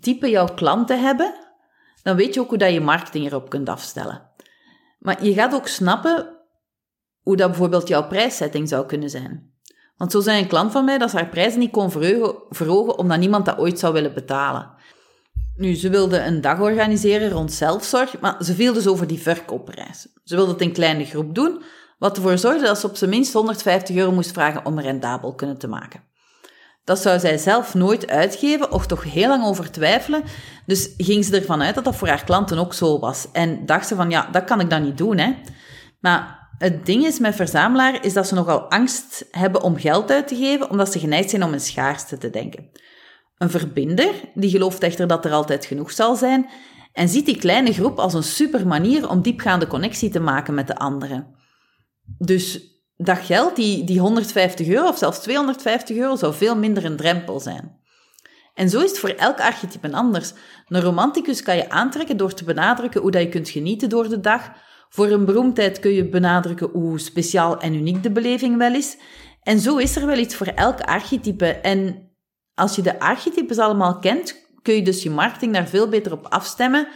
type 0.00 0.30
jouw 0.30 0.54
klanten 0.54 1.02
hebben, 1.02 1.34
dan 2.02 2.16
weet 2.16 2.34
je 2.34 2.40
ook 2.40 2.48
hoe 2.48 2.58
dat 2.58 2.72
je 2.72 2.80
marketing 2.80 3.26
erop 3.26 3.50
kunt 3.50 3.68
afstellen. 3.68 4.30
Maar 4.98 5.24
je 5.24 5.34
gaat 5.34 5.54
ook 5.54 5.68
snappen 5.68 6.36
hoe 7.20 7.36
dat 7.36 7.48
bijvoorbeeld 7.48 7.88
jouw 7.88 8.06
prijssetting 8.06 8.68
zou 8.68 8.86
kunnen 8.86 9.10
zijn. 9.10 9.54
Want 9.96 10.12
zo 10.12 10.20
zei 10.20 10.42
een 10.42 10.48
klant 10.48 10.72
van 10.72 10.84
mij 10.84 10.98
dat 10.98 11.10
ze 11.10 11.16
haar 11.16 11.28
prijzen 11.28 11.60
niet 11.60 11.70
kon 11.70 11.90
verhogen 12.50 12.98
omdat 12.98 13.18
niemand 13.18 13.46
dat 13.46 13.58
ooit 13.58 13.78
zou 13.78 13.92
willen 13.92 14.14
betalen. 14.14 14.78
Nu, 15.60 15.74
ze 15.74 15.90
wilde 15.90 16.18
een 16.18 16.40
dag 16.40 16.60
organiseren 16.60 17.30
rond 17.30 17.52
zelfzorg, 17.52 18.20
maar 18.20 18.44
ze 18.44 18.54
viel 18.54 18.72
dus 18.72 18.86
over 18.86 19.06
die 19.06 19.20
verkoopprijs. 19.20 20.06
Ze 20.24 20.36
wilde 20.36 20.52
het 20.52 20.60
in 20.60 20.72
kleine 20.72 21.04
groep 21.04 21.34
doen, 21.34 21.62
wat 21.98 22.16
ervoor 22.16 22.38
zorgde 22.38 22.64
dat 22.66 22.78
ze 22.78 22.86
op 22.86 22.96
zijn 22.96 23.10
minst 23.10 23.32
150 23.32 23.96
euro 23.96 24.12
moest 24.12 24.32
vragen 24.32 24.64
om 24.64 24.80
rendabel 24.80 25.34
kunnen 25.34 25.58
te 25.58 25.68
maken. 25.68 26.02
Dat 26.84 26.98
zou 26.98 27.18
zij 27.18 27.38
zelf 27.38 27.74
nooit 27.74 28.10
uitgeven 28.10 28.72
of 28.72 28.86
toch 28.86 29.04
heel 29.04 29.28
lang 29.28 29.44
over 29.44 29.70
twijfelen. 29.70 30.22
Dus 30.66 30.90
ging 30.96 31.24
ze 31.24 31.36
ervan 31.36 31.62
uit 31.62 31.74
dat 31.74 31.84
dat 31.84 31.96
voor 31.96 32.08
haar 32.08 32.24
klanten 32.24 32.58
ook 32.58 32.74
zo 32.74 32.98
was. 32.98 33.26
En 33.32 33.66
dacht 33.66 33.88
ze 33.88 33.94
van, 33.94 34.10
ja, 34.10 34.28
dat 34.32 34.44
kan 34.44 34.60
ik 34.60 34.70
dan 34.70 34.82
niet 34.82 34.98
doen, 34.98 35.18
hè. 35.18 35.34
Maar 36.00 36.48
het 36.58 36.86
ding 36.86 37.04
is 37.04 37.18
met 37.18 37.34
verzamelaar 37.34 38.04
is 38.04 38.12
dat 38.12 38.26
ze 38.26 38.34
nogal 38.34 38.70
angst 38.70 39.26
hebben 39.30 39.62
om 39.62 39.76
geld 39.76 40.10
uit 40.10 40.28
te 40.28 40.36
geven, 40.36 40.70
omdat 40.70 40.92
ze 40.92 40.98
geneigd 40.98 41.30
zijn 41.30 41.44
om 41.44 41.52
in 41.52 41.60
schaarste 41.60 42.18
te 42.18 42.30
denken. 42.30 42.70
Een 43.40 43.50
verbinder, 43.50 44.14
die 44.34 44.50
gelooft 44.50 44.82
echter 44.82 45.06
dat 45.06 45.24
er 45.24 45.32
altijd 45.32 45.64
genoeg 45.64 45.90
zal 45.90 46.16
zijn, 46.16 46.48
en 46.92 47.08
ziet 47.08 47.26
die 47.26 47.38
kleine 47.38 47.72
groep 47.72 47.98
als 47.98 48.14
een 48.14 48.22
super 48.22 48.66
manier 48.66 49.08
om 49.08 49.22
diepgaande 49.22 49.66
connectie 49.66 50.10
te 50.10 50.20
maken 50.20 50.54
met 50.54 50.66
de 50.66 50.76
anderen. 50.76 51.34
Dus 52.18 52.60
dat 52.96 53.18
geld, 53.18 53.56
die, 53.56 53.84
die 53.84 54.00
150 54.00 54.68
euro 54.68 54.88
of 54.88 54.98
zelfs 54.98 55.18
250 55.18 55.96
euro, 55.96 56.16
zou 56.16 56.34
veel 56.34 56.56
minder 56.56 56.84
een 56.84 56.96
drempel 56.96 57.40
zijn. 57.40 57.78
En 58.54 58.68
zo 58.68 58.80
is 58.80 58.90
het 58.90 58.98
voor 58.98 59.08
elk 59.08 59.40
archetype 59.40 59.92
anders. 59.92 60.32
Een 60.66 60.80
romanticus 60.80 61.42
kan 61.42 61.56
je 61.56 61.70
aantrekken 61.70 62.16
door 62.16 62.34
te 62.34 62.44
benadrukken 62.44 63.00
hoe 63.00 63.10
dat 63.10 63.22
je 63.22 63.28
kunt 63.28 63.48
genieten 63.48 63.88
door 63.88 64.08
de 64.08 64.20
dag. 64.20 64.50
Voor 64.88 65.06
een 65.06 65.24
beroemdheid 65.24 65.80
kun 65.80 65.92
je 65.92 66.08
benadrukken 66.08 66.70
hoe 66.72 66.98
speciaal 66.98 67.60
en 67.60 67.74
uniek 67.74 68.02
de 68.02 68.10
beleving 68.10 68.56
wel 68.56 68.74
is. 68.74 68.96
En 69.42 69.58
zo 69.58 69.76
is 69.76 69.96
er 69.96 70.06
wel 70.06 70.18
iets 70.18 70.34
voor 70.34 70.46
elk 70.46 70.80
archetype. 70.80 71.46
En 71.46 72.09
als 72.60 72.76
je 72.76 72.82
de 72.82 73.00
archetypes 73.00 73.58
allemaal 73.58 73.98
kent, 73.98 74.48
kun 74.62 74.74
je 74.74 74.82
dus 74.82 75.02
je 75.02 75.10
marketing 75.10 75.52
daar 75.52 75.68
veel 75.68 75.88
beter 75.88 76.12
op 76.12 76.26
afstemmen, 76.26 76.88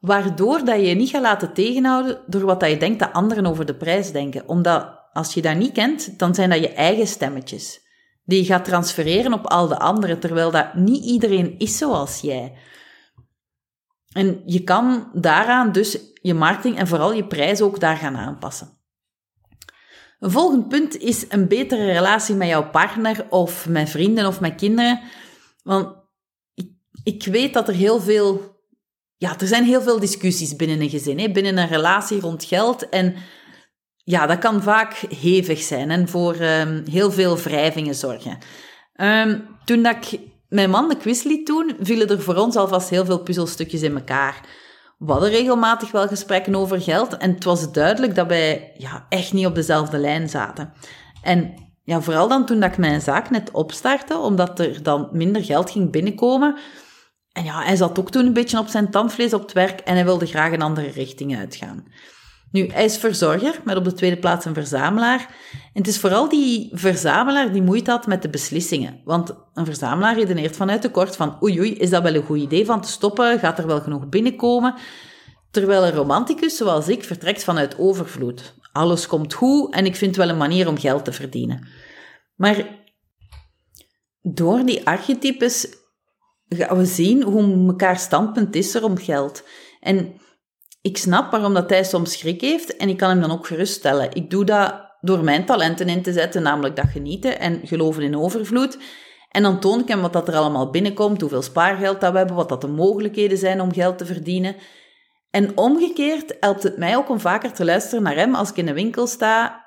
waardoor 0.00 0.64
dat 0.64 0.76
je 0.76 0.86
je 0.86 0.94
niet 0.94 1.10
gaat 1.10 1.22
laten 1.22 1.52
tegenhouden 1.52 2.18
door 2.26 2.44
wat 2.44 2.60
dat 2.60 2.70
je 2.70 2.76
denkt 2.76 2.98
dat 2.98 3.12
anderen 3.12 3.46
over 3.46 3.66
de 3.66 3.74
prijs 3.74 4.12
denken. 4.12 4.48
Omdat 4.48 4.98
als 5.12 5.34
je 5.34 5.42
dat 5.42 5.56
niet 5.56 5.72
kent, 5.72 6.18
dan 6.18 6.34
zijn 6.34 6.50
dat 6.50 6.58
je 6.58 6.72
eigen 6.72 7.06
stemmetjes. 7.06 7.86
Die 8.24 8.40
je 8.40 8.46
gaat 8.46 8.64
transfereren 8.64 9.32
op 9.32 9.46
al 9.46 9.68
de 9.68 9.78
anderen, 9.78 10.18
terwijl 10.18 10.50
dat 10.50 10.74
niet 10.74 11.04
iedereen 11.04 11.58
is 11.58 11.78
zoals 11.78 12.20
jij. 12.20 12.52
En 14.12 14.42
je 14.44 14.64
kan 14.64 15.10
daaraan 15.12 15.72
dus 15.72 15.98
je 16.22 16.34
marketing 16.34 16.78
en 16.78 16.86
vooral 16.86 17.12
je 17.12 17.26
prijs 17.26 17.60
ook 17.60 17.80
daar 17.80 17.96
gaan 17.96 18.16
aanpassen. 18.16 18.77
Een 20.18 20.30
volgend 20.30 20.68
punt 20.68 20.96
is 20.96 21.24
een 21.28 21.48
betere 21.48 21.84
relatie 21.84 22.34
met 22.34 22.48
jouw 22.48 22.70
partner 22.70 23.26
of 23.30 23.68
met 23.68 23.90
vrienden 23.90 24.26
of 24.26 24.40
met 24.40 24.54
kinderen. 24.54 25.00
Want 25.62 25.96
ik, 26.54 26.70
ik 27.02 27.24
weet 27.24 27.54
dat 27.54 27.68
er 27.68 27.74
heel 27.74 28.00
veel, 28.00 28.56
ja, 29.16 29.38
er 29.38 29.46
zijn 29.46 29.64
heel 29.64 29.82
veel 29.82 30.00
discussies 30.00 30.56
binnen 30.56 30.80
een 30.80 30.90
gezin, 30.90 31.18
hè, 31.18 31.30
binnen 31.30 31.58
een 31.58 31.68
relatie 31.68 32.20
rond 32.20 32.44
geld. 32.44 32.88
En 32.88 33.14
ja, 33.96 34.26
dat 34.26 34.38
kan 34.38 34.62
vaak 34.62 34.92
hevig 35.20 35.62
zijn 35.62 35.90
en 35.90 36.08
voor 36.08 36.40
um, 36.40 36.82
heel 36.90 37.10
veel 37.12 37.36
wrijvingen 37.36 37.94
zorgen. 37.94 38.38
Um, 39.00 39.56
toen 39.64 39.82
dat 39.82 39.96
ik 39.96 40.20
mijn 40.48 40.70
man 40.70 40.88
de 40.88 40.96
quiz 40.96 41.22
liet 41.22 41.46
doen, 41.46 41.76
vielen 41.80 42.08
er 42.08 42.22
voor 42.22 42.36
ons 42.36 42.56
alvast 42.56 42.88
heel 42.88 43.04
veel 43.04 43.22
puzzelstukjes 43.22 43.82
in 43.82 43.94
elkaar. 43.94 44.48
We 44.98 45.12
hadden 45.12 45.30
regelmatig 45.30 45.90
wel 45.90 46.08
gesprekken 46.08 46.54
over 46.54 46.80
geld 46.80 47.16
en 47.16 47.30
het 47.34 47.44
was 47.44 47.72
duidelijk 47.72 48.14
dat 48.14 48.26
wij 48.26 48.72
ja, 48.76 49.06
echt 49.08 49.32
niet 49.32 49.46
op 49.46 49.54
dezelfde 49.54 49.98
lijn 49.98 50.28
zaten. 50.28 50.72
En 51.22 51.54
ja, 51.84 52.00
vooral 52.00 52.28
dan 52.28 52.46
toen 52.46 52.60
dat 52.60 52.70
ik 52.70 52.78
mijn 52.78 53.00
zaak 53.00 53.30
net 53.30 53.50
opstartte, 53.50 54.18
omdat 54.18 54.58
er 54.58 54.82
dan 54.82 55.08
minder 55.12 55.44
geld 55.44 55.70
ging 55.70 55.90
binnenkomen. 55.90 56.58
En 57.32 57.44
ja, 57.44 57.62
hij 57.62 57.76
zat 57.76 57.98
ook 57.98 58.10
toen 58.10 58.26
een 58.26 58.32
beetje 58.32 58.58
op 58.58 58.68
zijn 58.68 58.90
tandvlees 58.90 59.34
op 59.34 59.40
het 59.40 59.52
werk 59.52 59.80
en 59.80 59.94
hij 59.94 60.04
wilde 60.04 60.26
graag 60.26 60.52
een 60.52 60.62
andere 60.62 60.88
richting 60.88 61.36
uitgaan. 61.36 61.86
Nu, 62.52 62.66
hij 62.66 62.84
is 62.84 62.96
verzorger, 62.96 63.60
met 63.64 63.76
op 63.76 63.84
de 63.84 63.92
tweede 63.92 64.18
plaats 64.18 64.44
een 64.44 64.54
verzamelaar. 64.54 65.20
En 65.52 65.82
het 65.82 65.86
is 65.86 65.98
vooral 65.98 66.28
die 66.28 66.70
verzamelaar 66.72 67.52
die 67.52 67.62
moeite 67.62 67.90
had 67.90 68.06
met 68.06 68.22
de 68.22 68.28
beslissingen. 68.28 69.00
Want 69.04 69.34
een 69.54 69.64
verzamelaar 69.64 70.14
redeneert 70.14 70.56
vanuit 70.56 70.82
de 70.82 70.90
kort 70.90 71.16
van 71.16 71.42
oei 71.42 71.58
oei, 71.58 71.74
is 71.74 71.90
dat 71.90 72.02
wel 72.02 72.14
een 72.14 72.24
goed 72.24 72.38
idee 72.38 72.66
van 72.66 72.80
te 72.80 72.88
stoppen? 72.88 73.38
Gaat 73.38 73.58
er 73.58 73.66
wel 73.66 73.80
genoeg 73.80 74.08
binnenkomen? 74.08 74.74
Terwijl 75.50 75.84
een 75.84 75.92
romanticus, 75.92 76.56
zoals 76.56 76.88
ik, 76.88 77.04
vertrekt 77.04 77.44
vanuit 77.44 77.78
overvloed. 77.78 78.54
Alles 78.72 79.06
komt 79.06 79.34
goed 79.34 79.74
en 79.74 79.86
ik 79.86 79.96
vind 79.96 80.16
wel 80.16 80.28
een 80.28 80.36
manier 80.36 80.68
om 80.68 80.78
geld 80.78 81.04
te 81.04 81.12
verdienen. 81.12 81.68
Maar 82.34 82.78
door 84.22 84.64
die 84.64 84.86
archetypes 84.86 85.68
gaan 86.48 86.76
we 86.76 86.84
zien 86.84 87.22
hoe 87.22 87.66
elkaar 87.66 87.98
standpunt 87.98 88.54
is 88.54 88.74
er 88.74 88.84
om 88.84 88.96
geld. 88.96 89.44
En 89.80 90.20
ik 90.80 90.96
snap 90.96 91.30
waarom 91.30 91.54
dat 91.54 91.70
hij 91.70 91.84
soms 91.84 92.12
schrik 92.12 92.40
heeft 92.40 92.76
en 92.76 92.88
ik 92.88 92.96
kan 92.96 93.08
hem 93.08 93.20
dan 93.20 93.32
ook 93.32 93.46
geruststellen. 93.46 94.14
Ik 94.14 94.30
doe 94.30 94.44
dat 94.44 94.86
door 95.00 95.24
mijn 95.24 95.44
talenten 95.44 95.88
in 95.88 96.02
te 96.02 96.12
zetten, 96.12 96.42
namelijk 96.42 96.76
dat 96.76 96.88
genieten 96.88 97.38
en 97.38 97.60
geloven 97.64 98.02
in 98.02 98.16
overvloed. 98.16 98.78
En 99.28 99.42
dan 99.42 99.60
toon 99.60 99.80
ik 99.80 99.88
hem 99.88 100.00
wat 100.00 100.12
dat 100.12 100.28
er 100.28 100.36
allemaal 100.36 100.70
binnenkomt, 100.70 101.20
hoeveel 101.20 101.42
spaargeld 101.42 102.00
dat 102.00 102.12
we 102.12 102.18
hebben, 102.18 102.36
wat 102.36 102.48
dat 102.48 102.60
de 102.60 102.66
mogelijkheden 102.66 103.38
zijn 103.38 103.60
om 103.60 103.72
geld 103.72 103.98
te 103.98 104.06
verdienen. 104.06 104.56
En 105.30 105.56
omgekeerd 105.56 106.36
helpt 106.40 106.62
het 106.62 106.76
mij 106.76 106.96
ook 106.96 107.08
om 107.08 107.20
vaker 107.20 107.52
te 107.52 107.64
luisteren 107.64 108.02
naar 108.02 108.14
hem 108.14 108.34
als 108.34 108.50
ik 108.50 108.56
in 108.56 108.66
de 108.66 108.72
winkel 108.72 109.06
sta. 109.06 109.66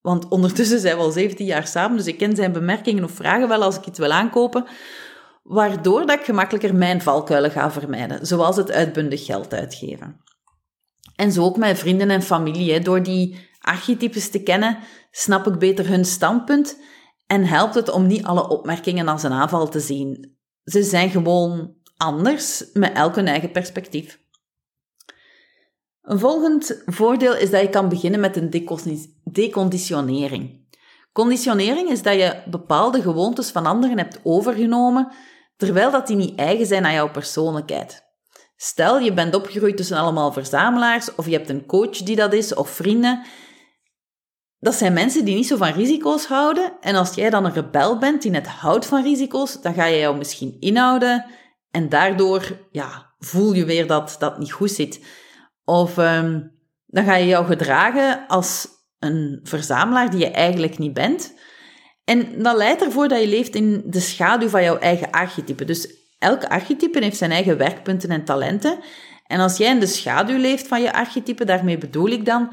Want 0.00 0.28
ondertussen 0.28 0.80
zijn 0.80 0.96
we 0.96 1.02
al 1.02 1.10
17 1.10 1.46
jaar 1.46 1.66
samen, 1.66 1.96
dus 1.96 2.06
ik 2.06 2.18
ken 2.18 2.36
zijn 2.36 2.52
bemerkingen 2.52 3.04
of 3.04 3.10
vragen 3.10 3.48
wel 3.48 3.62
als 3.62 3.76
ik 3.76 3.86
iets 3.86 3.98
wil 3.98 4.12
aankopen. 4.12 4.66
Waardoor 5.42 6.06
dat 6.06 6.18
ik 6.18 6.24
gemakkelijker 6.24 6.74
mijn 6.74 7.02
valkuilen 7.02 7.50
ga 7.50 7.70
vermijden, 7.70 8.26
zoals 8.26 8.56
het 8.56 8.72
uitbundig 8.72 9.24
geld 9.24 9.54
uitgeven. 9.54 10.20
En 11.18 11.32
zo 11.32 11.44
ook 11.44 11.56
met 11.56 11.78
vrienden 11.78 12.10
en 12.10 12.22
familie. 12.22 12.80
Door 12.80 13.02
die 13.02 13.48
archetypes 13.60 14.30
te 14.30 14.42
kennen, 14.42 14.78
snap 15.10 15.46
ik 15.46 15.58
beter 15.58 15.88
hun 15.88 16.04
standpunt 16.04 16.78
en 17.26 17.44
helpt 17.44 17.74
het 17.74 17.90
om 17.90 18.06
niet 18.06 18.24
alle 18.24 18.48
opmerkingen 18.48 19.08
als 19.08 19.22
een 19.22 19.32
aanval 19.32 19.68
te 19.68 19.80
zien. 19.80 20.36
Ze 20.64 20.82
zijn 20.82 21.10
gewoon 21.10 21.74
anders, 21.96 22.64
met 22.72 22.92
elk 22.92 23.14
hun 23.14 23.26
eigen 23.26 23.50
perspectief. 23.50 24.20
Een 26.02 26.18
volgend 26.18 26.82
voordeel 26.86 27.36
is 27.36 27.50
dat 27.50 27.60
je 27.60 27.68
kan 27.68 27.88
beginnen 27.88 28.20
met 28.20 28.36
een 28.36 28.68
deconditionering. 29.22 30.66
Conditionering 31.12 31.90
is 31.90 32.02
dat 32.02 32.14
je 32.14 32.42
bepaalde 32.50 33.02
gewoontes 33.02 33.50
van 33.50 33.66
anderen 33.66 33.98
hebt 33.98 34.20
overgenomen, 34.22 35.12
terwijl 35.56 35.90
dat 35.90 36.06
die 36.06 36.16
niet 36.16 36.38
eigen 36.38 36.66
zijn 36.66 36.84
aan 36.84 36.92
jouw 36.92 37.10
persoonlijkheid. 37.10 38.07
Stel, 38.60 38.98
je 38.98 39.12
bent 39.12 39.34
opgegroeid 39.34 39.76
tussen 39.76 39.96
allemaal 39.96 40.32
verzamelaars, 40.32 41.14
of 41.14 41.26
je 41.26 41.32
hebt 41.32 41.48
een 41.48 41.66
coach 41.66 41.96
die 41.96 42.16
dat 42.16 42.32
is, 42.32 42.54
of 42.54 42.70
vrienden. 42.70 43.24
Dat 44.58 44.74
zijn 44.74 44.92
mensen 44.92 45.24
die 45.24 45.34
niet 45.34 45.46
zo 45.46 45.56
van 45.56 45.72
risico's 45.72 46.26
houden. 46.26 46.72
En 46.80 46.94
als 46.94 47.14
jij 47.14 47.30
dan 47.30 47.44
een 47.44 47.52
rebel 47.52 47.98
bent 47.98 48.22
die 48.22 48.30
net 48.30 48.46
houdt 48.46 48.86
van 48.86 49.02
risico's, 49.02 49.60
dan 49.60 49.74
ga 49.74 49.84
je 49.84 49.98
jou 49.98 50.16
misschien 50.16 50.56
inhouden. 50.60 51.24
En 51.70 51.88
daardoor 51.88 52.58
ja, 52.70 53.14
voel 53.18 53.52
je 53.52 53.64
weer 53.64 53.86
dat 53.86 54.16
dat 54.18 54.38
niet 54.38 54.52
goed 54.52 54.70
zit. 54.70 55.00
Of 55.64 55.96
um, 55.96 56.52
dan 56.86 57.04
ga 57.04 57.14
je 57.14 57.26
jou 57.26 57.46
gedragen 57.46 58.26
als 58.26 58.68
een 58.98 59.40
verzamelaar 59.42 60.10
die 60.10 60.20
je 60.20 60.30
eigenlijk 60.30 60.78
niet 60.78 60.94
bent. 60.94 61.34
En 62.04 62.42
dat 62.42 62.56
leidt 62.56 62.82
ervoor 62.82 63.08
dat 63.08 63.20
je 63.20 63.28
leeft 63.28 63.54
in 63.54 63.82
de 63.86 64.00
schaduw 64.00 64.48
van 64.48 64.62
jouw 64.62 64.78
eigen 64.78 65.10
archetype. 65.10 65.64
Dus 65.64 66.07
Elk 66.18 66.44
archetype 66.44 66.98
heeft 66.98 67.16
zijn 67.16 67.30
eigen 67.30 67.56
werkpunten 67.56 68.10
en 68.10 68.24
talenten. 68.24 68.78
En 69.26 69.40
als 69.40 69.56
jij 69.56 69.70
in 69.70 69.80
de 69.80 69.86
schaduw 69.86 70.38
leeft 70.38 70.68
van 70.68 70.82
je 70.82 70.92
archetype, 70.92 71.44
daarmee 71.44 71.78
bedoel 71.78 72.08
ik 72.08 72.24
dan 72.24 72.52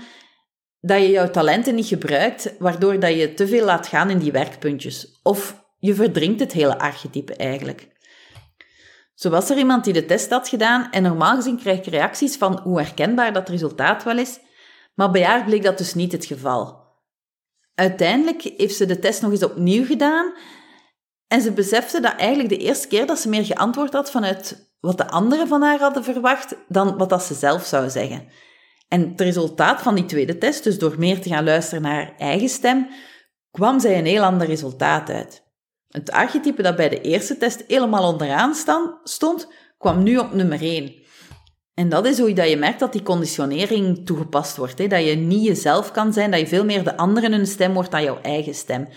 dat 0.79 1.01
je 1.01 1.09
jouw 1.09 1.29
talenten 1.29 1.75
niet 1.75 1.87
gebruikt, 1.87 2.55
waardoor 2.59 2.99
dat 2.99 3.15
je 3.15 3.33
te 3.33 3.47
veel 3.47 3.65
laat 3.65 3.87
gaan 3.87 4.09
in 4.09 4.17
die 4.17 4.31
werkpuntjes. 4.31 5.19
Of 5.23 5.63
je 5.79 5.93
verdrinkt 5.93 6.39
het 6.39 6.51
hele 6.51 6.79
archetype 6.79 7.35
eigenlijk. 7.35 7.87
Zo 9.13 9.29
was 9.29 9.49
er 9.49 9.57
iemand 9.57 9.83
die 9.83 9.93
de 9.93 10.05
test 10.05 10.29
had 10.29 10.49
gedaan 10.49 10.91
en 10.91 11.03
normaal 11.03 11.35
gezien 11.35 11.57
krijg 11.57 11.77
ik 11.77 11.85
reacties 11.85 12.37
van 12.37 12.59
hoe 12.59 12.81
herkenbaar 12.81 13.33
dat 13.33 13.49
resultaat 13.49 14.03
wel 14.03 14.17
is, 14.17 14.39
maar 14.95 15.11
bij 15.11 15.23
haar 15.23 15.45
bleek 15.45 15.63
dat 15.63 15.77
dus 15.77 15.93
niet 15.93 16.11
het 16.11 16.25
geval. 16.25 16.83
Uiteindelijk 17.75 18.41
heeft 18.57 18.75
ze 18.75 18.85
de 18.85 18.99
test 18.99 19.21
nog 19.21 19.31
eens 19.31 19.43
opnieuw 19.43 19.85
gedaan 19.85 20.33
en 21.27 21.41
ze 21.41 21.51
besefte 21.51 21.99
dat 21.99 22.15
eigenlijk 22.15 22.49
de 22.49 22.57
eerste 22.57 22.87
keer 22.87 23.05
dat 23.05 23.19
ze 23.19 23.29
meer 23.29 23.45
geantwoord 23.45 23.93
had 23.93 24.11
vanuit 24.11 24.73
wat 24.79 24.97
de 24.97 25.07
anderen 25.07 25.47
van 25.47 25.61
haar 25.61 25.79
hadden 25.79 26.03
verwacht 26.03 26.55
dan 26.67 26.97
wat 26.97 27.09
dat 27.09 27.23
ze 27.23 27.33
zelf 27.33 27.65
zou 27.65 27.89
zeggen. 27.89 28.27
En 28.87 29.09
het 29.09 29.21
resultaat 29.21 29.81
van 29.81 29.95
die 29.95 30.05
tweede 30.05 30.37
test, 30.37 30.63
dus 30.63 30.79
door 30.79 30.95
meer 30.97 31.21
te 31.21 31.29
gaan 31.29 31.43
luisteren 31.43 31.81
naar 31.81 31.95
haar 31.95 32.13
eigen 32.17 32.49
stem, 32.49 32.87
kwam 33.51 33.79
zij 33.79 33.97
een 33.97 34.05
heel 34.05 34.23
ander 34.23 34.47
resultaat 34.47 35.09
uit. 35.09 35.43
Het 35.89 36.11
archetype 36.11 36.61
dat 36.61 36.75
bij 36.75 36.89
de 36.89 37.01
eerste 37.01 37.37
test 37.37 37.63
helemaal 37.67 38.11
onderaan 38.11 38.55
stond, 39.03 39.47
kwam 39.77 40.03
nu 40.03 40.17
op 40.17 40.33
nummer 40.33 40.61
1. 40.61 40.93
En 41.73 41.89
dat 41.89 42.05
is 42.05 42.19
hoe 42.19 42.29
je, 42.29 42.35
dat 42.35 42.49
je 42.49 42.57
merkt 42.57 42.79
dat 42.79 42.91
die 42.91 43.03
conditionering 43.03 44.05
toegepast 44.05 44.57
wordt. 44.57 44.77
Hè? 44.77 44.87
Dat 44.87 45.05
je 45.05 45.15
niet 45.15 45.45
jezelf 45.45 45.91
kan 45.91 46.13
zijn, 46.13 46.31
dat 46.31 46.39
je 46.39 46.47
veel 46.47 46.65
meer 46.65 46.83
de 46.83 46.97
anderen 46.97 47.31
hun 47.31 47.47
stem 47.47 47.73
wordt 47.73 47.91
dan 47.91 48.03
jouw 48.03 48.21
eigen 48.21 48.55
stem. 48.55 48.87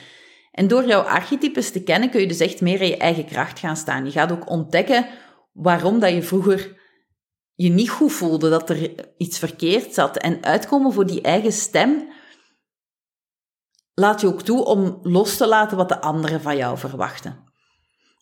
En 0.59 0.69
door 0.69 0.87
jouw 0.87 1.01
archetypes 1.01 1.71
te 1.71 1.83
kennen, 1.83 2.11
kun 2.11 2.21
je 2.21 2.27
dus 2.27 2.41
echt 2.41 2.61
meer 2.61 2.81
in 2.81 2.89
je 2.89 2.97
eigen 2.97 3.25
kracht 3.25 3.59
gaan 3.59 3.77
staan. 3.77 4.05
Je 4.05 4.11
gaat 4.11 4.33
ook 4.33 4.51
ontdekken 4.51 5.07
waarom 5.53 5.99
dat 5.99 6.11
je 6.11 6.23
vroeger 6.23 6.81
je 7.55 7.69
niet 7.69 7.91
goed 7.91 8.13
voelde, 8.13 8.51
dat 8.51 8.71
er 8.71 8.91
iets 9.17 9.39
verkeerd 9.39 9.95
zat. 9.95 10.17
En 10.17 10.45
uitkomen 10.45 10.93
voor 10.93 11.07
die 11.07 11.21
eigen 11.21 11.53
stem 11.53 12.09
laat 13.95 14.21
je 14.21 14.27
ook 14.27 14.43
toe 14.43 14.65
om 14.65 14.99
los 15.03 15.37
te 15.37 15.47
laten 15.47 15.77
wat 15.77 15.89
de 15.89 16.01
anderen 16.01 16.41
van 16.41 16.57
jou 16.57 16.79
verwachten. 16.79 17.45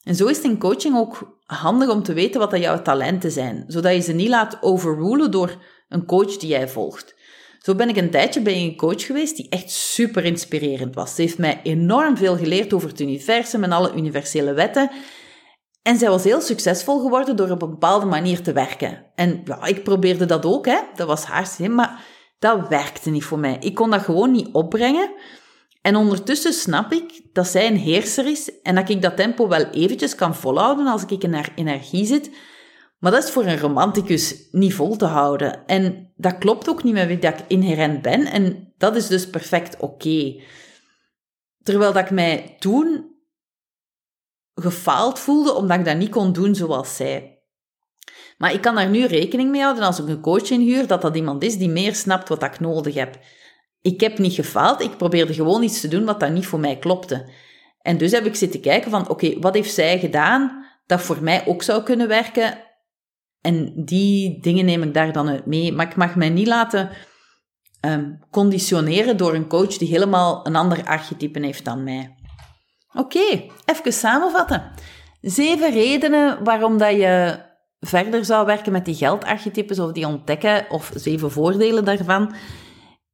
En 0.02 0.14
zo 0.14 0.26
is 0.26 0.36
het 0.36 0.46
in 0.46 0.58
coaching 0.58 0.96
ook 0.96 1.40
handig 1.44 1.88
om 1.88 2.02
te 2.02 2.12
weten 2.12 2.40
wat 2.40 2.50
dat 2.50 2.60
jouw 2.60 2.82
talenten 2.82 3.30
zijn, 3.30 3.64
zodat 3.66 3.92
je 3.92 4.00
ze 4.00 4.12
niet 4.12 4.28
laat 4.28 4.62
overrulen 4.62 5.30
door 5.30 5.62
een 5.88 6.06
coach 6.06 6.36
die 6.36 6.48
jij 6.48 6.68
volgt. 6.68 7.14
Zo 7.66 7.74
ben 7.74 7.88
ik 7.88 7.96
een 7.96 8.10
tijdje 8.10 8.40
bij 8.40 8.62
een 8.62 8.76
coach 8.76 9.06
geweest 9.06 9.36
die 9.36 9.48
echt 9.48 9.70
super 9.70 10.24
inspirerend 10.24 10.94
was. 10.94 11.14
Ze 11.14 11.20
heeft 11.20 11.38
mij 11.38 11.60
enorm 11.62 12.16
veel 12.16 12.36
geleerd 12.36 12.72
over 12.72 12.88
het 12.88 13.00
universum 13.00 13.64
en 13.64 13.72
alle 13.72 13.92
universele 13.94 14.52
wetten. 14.52 14.90
En 15.82 15.98
zij 15.98 16.08
was 16.08 16.24
heel 16.24 16.40
succesvol 16.40 17.00
geworden 17.00 17.36
door 17.36 17.50
op 17.50 17.62
een 17.62 17.70
bepaalde 17.70 18.06
manier 18.06 18.42
te 18.42 18.52
werken. 18.52 19.06
En 19.14 19.40
ja, 19.44 19.64
ik 19.64 19.82
probeerde 19.82 20.26
dat 20.26 20.44
ook, 20.44 20.66
hè. 20.66 20.78
Dat 20.94 21.06
was 21.06 21.24
haar 21.24 21.46
zin, 21.46 21.74
maar 21.74 22.04
dat 22.38 22.68
werkte 22.68 23.10
niet 23.10 23.24
voor 23.24 23.38
mij. 23.38 23.56
Ik 23.60 23.74
kon 23.74 23.90
dat 23.90 24.02
gewoon 24.02 24.30
niet 24.30 24.48
opbrengen. 24.52 25.10
En 25.82 25.96
ondertussen 25.96 26.52
snap 26.52 26.92
ik 26.92 27.20
dat 27.32 27.46
zij 27.46 27.66
een 27.66 27.78
heerser 27.78 28.26
is 28.26 28.60
en 28.62 28.74
dat 28.74 28.88
ik 28.88 29.02
dat 29.02 29.16
tempo 29.16 29.48
wel 29.48 29.64
eventjes 29.70 30.14
kan 30.14 30.34
volhouden 30.34 30.86
als 30.86 31.04
ik 31.06 31.22
in 31.22 31.34
haar 31.34 31.52
energie 31.54 32.06
zit. 32.06 32.30
Maar 32.98 33.12
dat 33.12 33.24
is 33.24 33.30
voor 33.30 33.44
een 33.44 33.58
romanticus 33.58 34.48
niet 34.50 34.74
vol 34.74 34.96
te 34.96 35.04
houden. 35.04 35.66
En 35.66 36.12
dat 36.16 36.38
klopt 36.38 36.68
ook 36.68 36.82
niet 36.82 36.94
met 36.94 37.06
wie 37.06 37.18
dat 37.18 37.38
ik 37.38 37.44
inherent 37.48 38.02
ben. 38.02 38.26
En 38.26 38.72
dat 38.76 38.96
is 38.96 39.06
dus 39.06 39.30
perfect 39.30 39.80
oké. 39.80 40.42
Terwijl 41.62 41.92
dat 41.92 42.04
ik 42.04 42.10
mij 42.10 42.56
toen 42.58 43.14
gefaald 44.54 45.18
voelde 45.18 45.54
omdat 45.54 45.78
ik 45.78 45.84
dat 45.84 45.96
niet 45.96 46.10
kon 46.10 46.32
doen 46.32 46.54
zoals 46.54 46.96
zij. 46.96 47.36
Maar 48.38 48.52
ik 48.52 48.60
kan 48.60 48.74
daar 48.74 48.88
nu 48.88 49.06
rekening 49.06 49.50
mee 49.50 49.62
houden 49.62 49.84
als 49.84 49.98
ik 49.98 50.08
een 50.08 50.20
coach 50.20 50.50
inhuur, 50.50 50.86
dat 50.86 51.02
dat 51.02 51.16
iemand 51.16 51.42
is 51.42 51.58
die 51.58 51.68
meer 51.68 51.94
snapt 51.94 52.28
wat 52.28 52.42
ik 52.42 52.60
nodig 52.60 52.94
heb. 52.94 53.18
Ik 53.80 54.00
heb 54.00 54.18
niet 54.18 54.32
gefaald, 54.32 54.80
ik 54.80 54.96
probeerde 54.96 55.34
gewoon 55.34 55.62
iets 55.62 55.80
te 55.80 55.88
doen 55.88 56.04
wat 56.04 56.20
dat 56.20 56.30
niet 56.30 56.46
voor 56.46 56.60
mij 56.60 56.78
klopte. 56.78 57.28
En 57.82 57.98
dus 57.98 58.12
heb 58.12 58.26
ik 58.26 58.34
zitten 58.34 58.60
kijken 58.60 58.90
van, 58.90 59.08
oké, 59.08 59.38
wat 59.38 59.54
heeft 59.54 59.74
zij 59.74 59.98
gedaan 59.98 60.66
dat 60.86 61.00
voor 61.00 61.22
mij 61.22 61.46
ook 61.46 61.62
zou 61.62 61.82
kunnen 61.82 62.08
werken? 62.08 62.58
En 63.40 63.84
die 63.84 64.40
dingen 64.40 64.64
neem 64.64 64.82
ik 64.82 64.94
daar 64.94 65.12
dan 65.12 65.28
uit 65.28 65.46
mee. 65.46 65.72
Maar 65.72 65.86
ik 65.86 65.96
mag 65.96 66.14
mij 66.14 66.28
niet 66.28 66.46
laten 66.46 66.90
um, 67.80 68.18
conditioneren 68.30 69.16
door 69.16 69.34
een 69.34 69.48
coach 69.48 69.76
die 69.76 69.88
helemaal 69.88 70.46
een 70.46 70.56
ander 70.56 70.84
archetype 70.84 71.40
heeft 71.40 71.64
dan 71.64 71.84
mij. 71.84 72.14
Oké, 72.94 73.42
even 73.64 73.92
samenvatten. 73.92 74.72
Zeven 75.20 75.72
redenen 75.72 76.44
waarom 76.44 76.78
dat 76.78 76.90
je 76.90 77.44
verder 77.80 78.24
zou 78.24 78.46
werken 78.46 78.72
met 78.72 78.84
die 78.84 78.94
geldarchetypes 78.94 79.78
of 79.78 79.92
die 79.92 80.06
ontdekken, 80.06 80.70
of 80.70 80.90
zeven 80.94 81.30
voordelen 81.30 81.84
daarvan. 81.84 82.34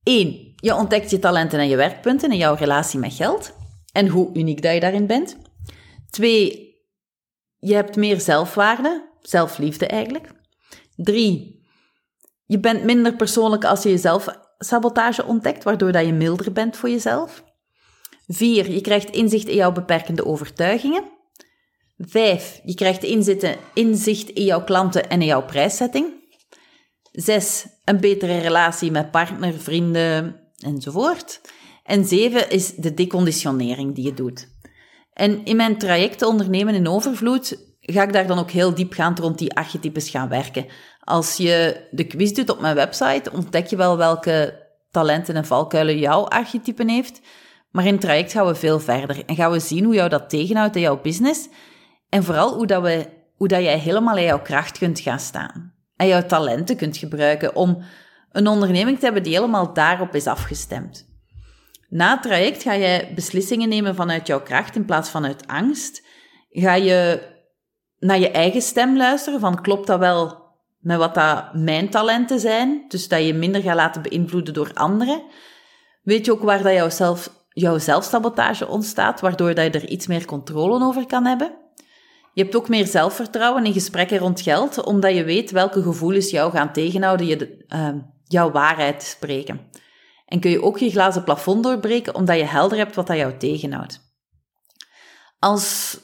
Eén, 0.02 0.52
je 0.56 0.74
ontdekt 0.74 1.10
je 1.10 1.18
talenten 1.18 1.58
en 1.58 1.68
je 1.68 1.76
werkpunten 1.76 2.30
in 2.30 2.38
jouw 2.38 2.54
relatie 2.54 2.98
met 2.98 3.14
geld 3.14 3.54
en 3.92 4.08
hoe 4.08 4.30
uniek 4.34 4.62
dat 4.62 4.74
je 4.74 4.80
daarin 4.80 5.06
bent. 5.06 5.38
Twee, 6.10 6.74
je 7.58 7.74
hebt 7.74 7.96
meer 7.96 8.20
zelfwaarde, 8.20 9.10
zelfliefde 9.22 9.86
eigenlijk. 9.86 10.28
Drie, 10.96 11.64
je 12.46 12.60
bent 12.60 12.84
minder 12.84 13.16
persoonlijk 13.16 13.64
als 13.64 13.82
je 13.82 13.88
jezelf 13.88 14.26
sabotage 14.58 15.24
ontdekt, 15.24 15.64
waardoor 15.64 15.92
dat 15.92 16.06
je 16.06 16.12
milder 16.12 16.52
bent 16.52 16.76
voor 16.76 16.90
jezelf. 16.90 17.44
Vier, 18.26 18.70
je 18.70 18.80
krijgt 18.80 19.10
inzicht 19.10 19.48
in 19.48 19.54
jouw 19.54 19.72
beperkende 19.72 20.24
overtuigingen. 20.24 21.04
Vijf, 21.96 22.60
je 22.64 22.74
krijgt 22.74 23.02
inzicht 23.74 24.28
in 24.28 24.44
jouw 24.44 24.64
klanten 24.64 25.10
en 25.10 25.20
in 25.20 25.26
jouw 25.26 25.44
prijszetting. 25.44 26.20
Zes, 27.12 27.66
een 27.84 28.00
betere 28.00 28.38
relatie 28.38 28.90
met 28.90 29.10
partner, 29.10 29.52
vrienden 29.60 30.40
enzovoort. 30.56 31.40
En 31.84 32.04
zeven 32.04 32.50
is 32.50 32.74
de 32.74 32.94
deconditionering 32.94 33.94
die 33.94 34.04
je 34.04 34.14
doet. 34.14 34.48
En 35.12 35.44
in 35.44 35.56
mijn 35.56 35.78
traject 35.78 36.22
ondernemen 36.22 36.74
in 36.74 36.88
overvloed 36.88 37.71
ga 37.82 38.02
ik 38.02 38.12
daar 38.12 38.26
dan 38.26 38.38
ook 38.38 38.50
heel 38.50 38.74
diepgaand 38.74 39.18
rond 39.18 39.38
die 39.38 39.54
archetypes 39.54 40.10
gaan 40.10 40.28
werken. 40.28 40.66
Als 41.00 41.36
je 41.36 41.86
de 41.90 42.04
quiz 42.04 42.32
doet 42.32 42.50
op 42.50 42.60
mijn 42.60 42.74
website, 42.74 43.32
ontdek 43.32 43.66
je 43.66 43.76
wel 43.76 43.96
welke 43.96 44.66
talenten 44.90 45.36
en 45.36 45.44
valkuilen 45.44 45.98
jouw 45.98 46.24
archetypen 46.24 46.88
heeft. 46.88 47.20
Maar 47.70 47.86
in 47.86 47.92
het 47.92 48.00
traject 48.00 48.32
gaan 48.32 48.46
we 48.46 48.54
veel 48.54 48.80
verder 48.80 49.24
en 49.26 49.34
gaan 49.34 49.50
we 49.50 49.60
zien 49.60 49.84
hoe 49.84 49.94
jou 49.94 50.08
dat 50.08 50.30
tegenhoudt 50.30 50.76
in 50.76 50.82
jouw 50.82 51.00
business. 51.00 51.48
En 52.08 52.24
vooral 52.24 52.54
hoe, 52.54 52.66
dat 52.66 52.82
we, 52.82 53.08
hoe 53.36 53.48
dat 53.48 53.62
jij 53.62 53.78
helemaal 53.78 54.16
in 54.16 54.24
jouw 54.24 54.42
kracht 54.42 54.78
kunt 54.78 55.00
gaan 55.00 55.20
staan. 55.20 55.74
En 55.96 56.06
jouw 56.06 56.26
talenten 56.26 56.76
kunt 56.76 56.96
gebruiken 56.96 57.56
om 57.56 57.82
een 58.32 58.46
onderneming 58.46 58.98
te 58.98 59.04
hebben 59.04 59.22
die 59.22 59.34
helemaal 59.34 59.72
daarop 59.72 60.14
is 60.14 60.26
afgestemd. 60.26 61.10
Na 61.88 62.10
het 62.10 62.22
traject 62.22 62.62
ga 62.62 62.76
jij 62.76 63.12
beslissingen 63.14 63.68
nemen 63.68 63.94
vanuit 63.94 64.26
jouw 64.26 64.42
kracht 64.42 64.76
in 64.76 64.84
plaats 64.84 65.10
van 65.10 65.24
uit 65.24 65.46
angst. 65.46 66.06
Ga 66.50 66.74
je 66.74 67.30
naar 68.02 68.18
je 68.18 68.30
eigen 68.30 68.62
stem 68.62 68.96
luisteren 68.96 69.40
van 69.40 69.60
klopt 69.60 69.86
dat 69.86 69.98
wel 69.98 70.40
met 70.78 70.98
wat 70.98 71.14
dat 71.14 71.54
mijn 71.54 71.90
talenten 71.90 72.40
zijn? 72.40 72.84
Dus 72.88 73.08
dat 73.08 73.26
je 73.26 73.34
minder 73.34 73.62
gaat 73.62 73.76
laten 73.76 74.02
beïnvloeden 74.02 74.54
door 74.54 74.70
anderen. 74.74 75.22
Weet 76.02 76.24
je 76.24 76.32
ook 76.32 76.42
waar 76.42 76.62
dat 76.62 76.72
jouw, 76.72 76.90
zelf, 76.90 77.30
jouw 77.48 77.78
zelfsabotage 77.78 78.68
ontstaat, 78.68 79.20
waardoor 79.20 79.54
dat 79.54 79.64
je 79.64 79.80
er 79.80 79.88
iets 79.88 80.06
meer 80.06 80.24
controle 80.24 80.84
over 80.84 81.06
kan 81.06 81.24
hebben? 81.24 81.54
Je 82.34 82.42
hebt 82.42 82.56
ook 82.56 82.68
meer 82.68 82.86
zelfvertrouwen 82.86 83.64
in 83.64 83.72
gesprekken 83.72 84.18
rond 84.18 84.40
geld, 84.40 84.84
omdat 84.84 85.14
je 85.14 85.24
weet 85.24 85.50
welke 85.50 85.82
gevoelens 85.82 86.30
jou 86.30 86.50
gaan 86.50 86.72
tegenhouden 86.72 87.26
je 87.26 87.64
uh, 87.68 87.88
jouw 88.24 88.50
waarheid 88.50 89.00
te 89.00 89.06
spreken. 89.06 89.60
En 90.26 90.40
kun 90.40 90.50
je 90.50 90.62
ook 90.62 90.78
je 90.78 90.90
glazen 90.90 91.24
plafond 91.24 91.62
doorbreken, 91.62 92.14
omdat 92.14 92.36
je 92.36 92.44
helder 92.44 92.78
hebt 92.78 92.94
wat 92.94 93.06
dat 93.06 93.16
jou 93.16 93.36
tegenhoudt. 93.36 94.00
Als 95.38 95.98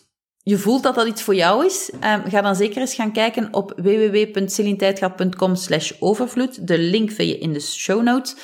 je 0.48 0.58
voelt 0.58 0.82
dat 0.82 0.94
dat 0.94 1.06
iets 1.06 1.22
voor 1.22 1.34
jou 1.34 1.66
is, 1.66 1.90
um, 1.94 2.30
ga 2.30 2.40
dan 2.40 2.56
zeker 2.56 2.80
eens 2.80 2.94
gaan 2.94 3.12
kijken 3.12 3.48
op 3.54 3.72
www.celintijdgat.com 3.76 5.54
slash 5.54 5.92
overvloed. 5.98 6.66
De 6.66 6.78
link 6.78 7.10
vind 7.10 7.28
je 7.28 7.38
in 7.38 7.52
de 7.52 7.60
show 7.60 8.02
notes. 8.02 8.36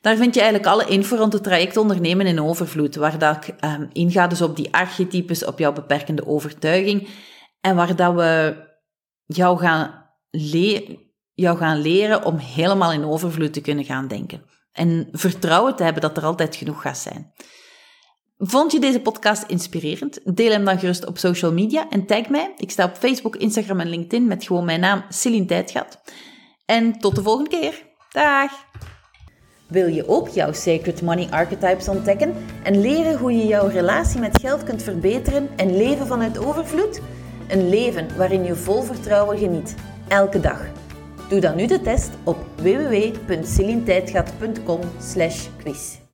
Daar 0.00 0.16
vind 0.16 0.34
je 0.34 0.40
eigenlijk 0.40 0.72
alle 0.72 0.86
info 0.86 1.16
rond 1.16 1.32
het 1.32 1.42
traject 1.42 1.76
ondernemen 1.76 2.26
in 2.26 2.42
overvloed, 2.42 2.94
waar 2.94 3.18
dat 3.18 3.46
ik 3.46 3.64
um, 3.64 3.88
inga 3.92 4.26
dus 4.26 4.42
op 4.42 4.56
die 4.56 4.74
archetypes, 4.74 5.44
op 5.44 5.58
jouw 5.58 5.72
beperkende 5.72 6.26
overtuiging 6.26 7.08
en 7.60 7.76
waar 7.76 7.96
dat 7.96 8.14
we 8.14 8.56
jou 9.26 9.58
gaan, 9.58 10.10
jou 11.34 11.58
gaan 11.58 11.80
leren 11.80 12.24
om 12.24 12.36
helemaal 12.36 12.92
in 12.92 13.04
overvloed 13.04 13.52
te 13.52 13.60
kunnen 13.60 13.84
gaan 13.84 14.08
denken. 14.08 14.42
En 14.72 15.08
vertrouwen 15.12 15.76
te 15.76 15.82
hebben 15.82 16.02
dat 16.02 16.16
er 16.16 16.24
altijd 16.24 16.56
genoeg 16.56 16.82
gaat 16.82 16.98
zijn. 16.98 17.32
Vond 18.42 18.72
je 18.72 18.80
deze 18.80 19.00
podcast 19.00 19.44
inspirerend? 19.46 20.20
Deel 20.24 20.50
hem 20.50 20.64
dan 20.64 20.78
gerust 20.78 21.06
op 21.06 21.18
social 21.18 21.52
media 21.52 21.86
en 21.90 22.06
tag 22.06 22.28
mij. 22.28 22.52
Ik 22.56 22.70
sta 22.70 22.84
op 22.84 22.96
Facebook, 22.96 23.36
Instagram 23.36 23.80
en 23.80 23.88
LinkedIn 23.88 24.26
met 24.26 24.44
gewoon 24.44 24.64
mijn 24.64 24.80
naam 24.80 25.04
Celine 25.08 25.44
Tijdgat. 25.44 26.00
En 26.66 26.98
tot 26.98 27.14
de 27.14 27.22
volgende 27.22 27.50
keer. 27.50 27.82
Dag! 28.10 28.50
Wil 29.66 29.86
je 29.86 30.08
ook 30.08 30.28
jouw 30.28 30.52
Sacred 30.52 31.02
Money 31.02 31.30
Archetypes 31.30 31.88
ontdekken 31.88 32.34
en 32.62 32.80
leren 32.80 33.18
hoe 33.18 33.36
je 33.36 33.46
jouw 33.46 33.68
relatie 33.68 34.20
met 34.20 34.40
geld 34.40 34.64
kunt 34.64 34.82
verbeteren 34.82 35.48
en 35.56 35.76
leven 35.76 36.06
vanuit 36.06 36.38
overvloed? 36.38 37.00
Een 37.48 37.68
leven 37.68 38.16
waarin 38.16 38.44
je 38.44 38.54
vol 38.54 38.82
vertrouwen 38.82 39.38
geniet, 39.38 39.74
elke 40.08 40.40
dag. 40.40 40.66
Doe 41.28 41.40
dan 41.40 41.56
nu 41.56 41.66
de 41.66 41.80
test 41.80 42.10
op 42.24 42.36
www.celintijdsgat.com 42.56 44.80
quiz. 45.62 45.99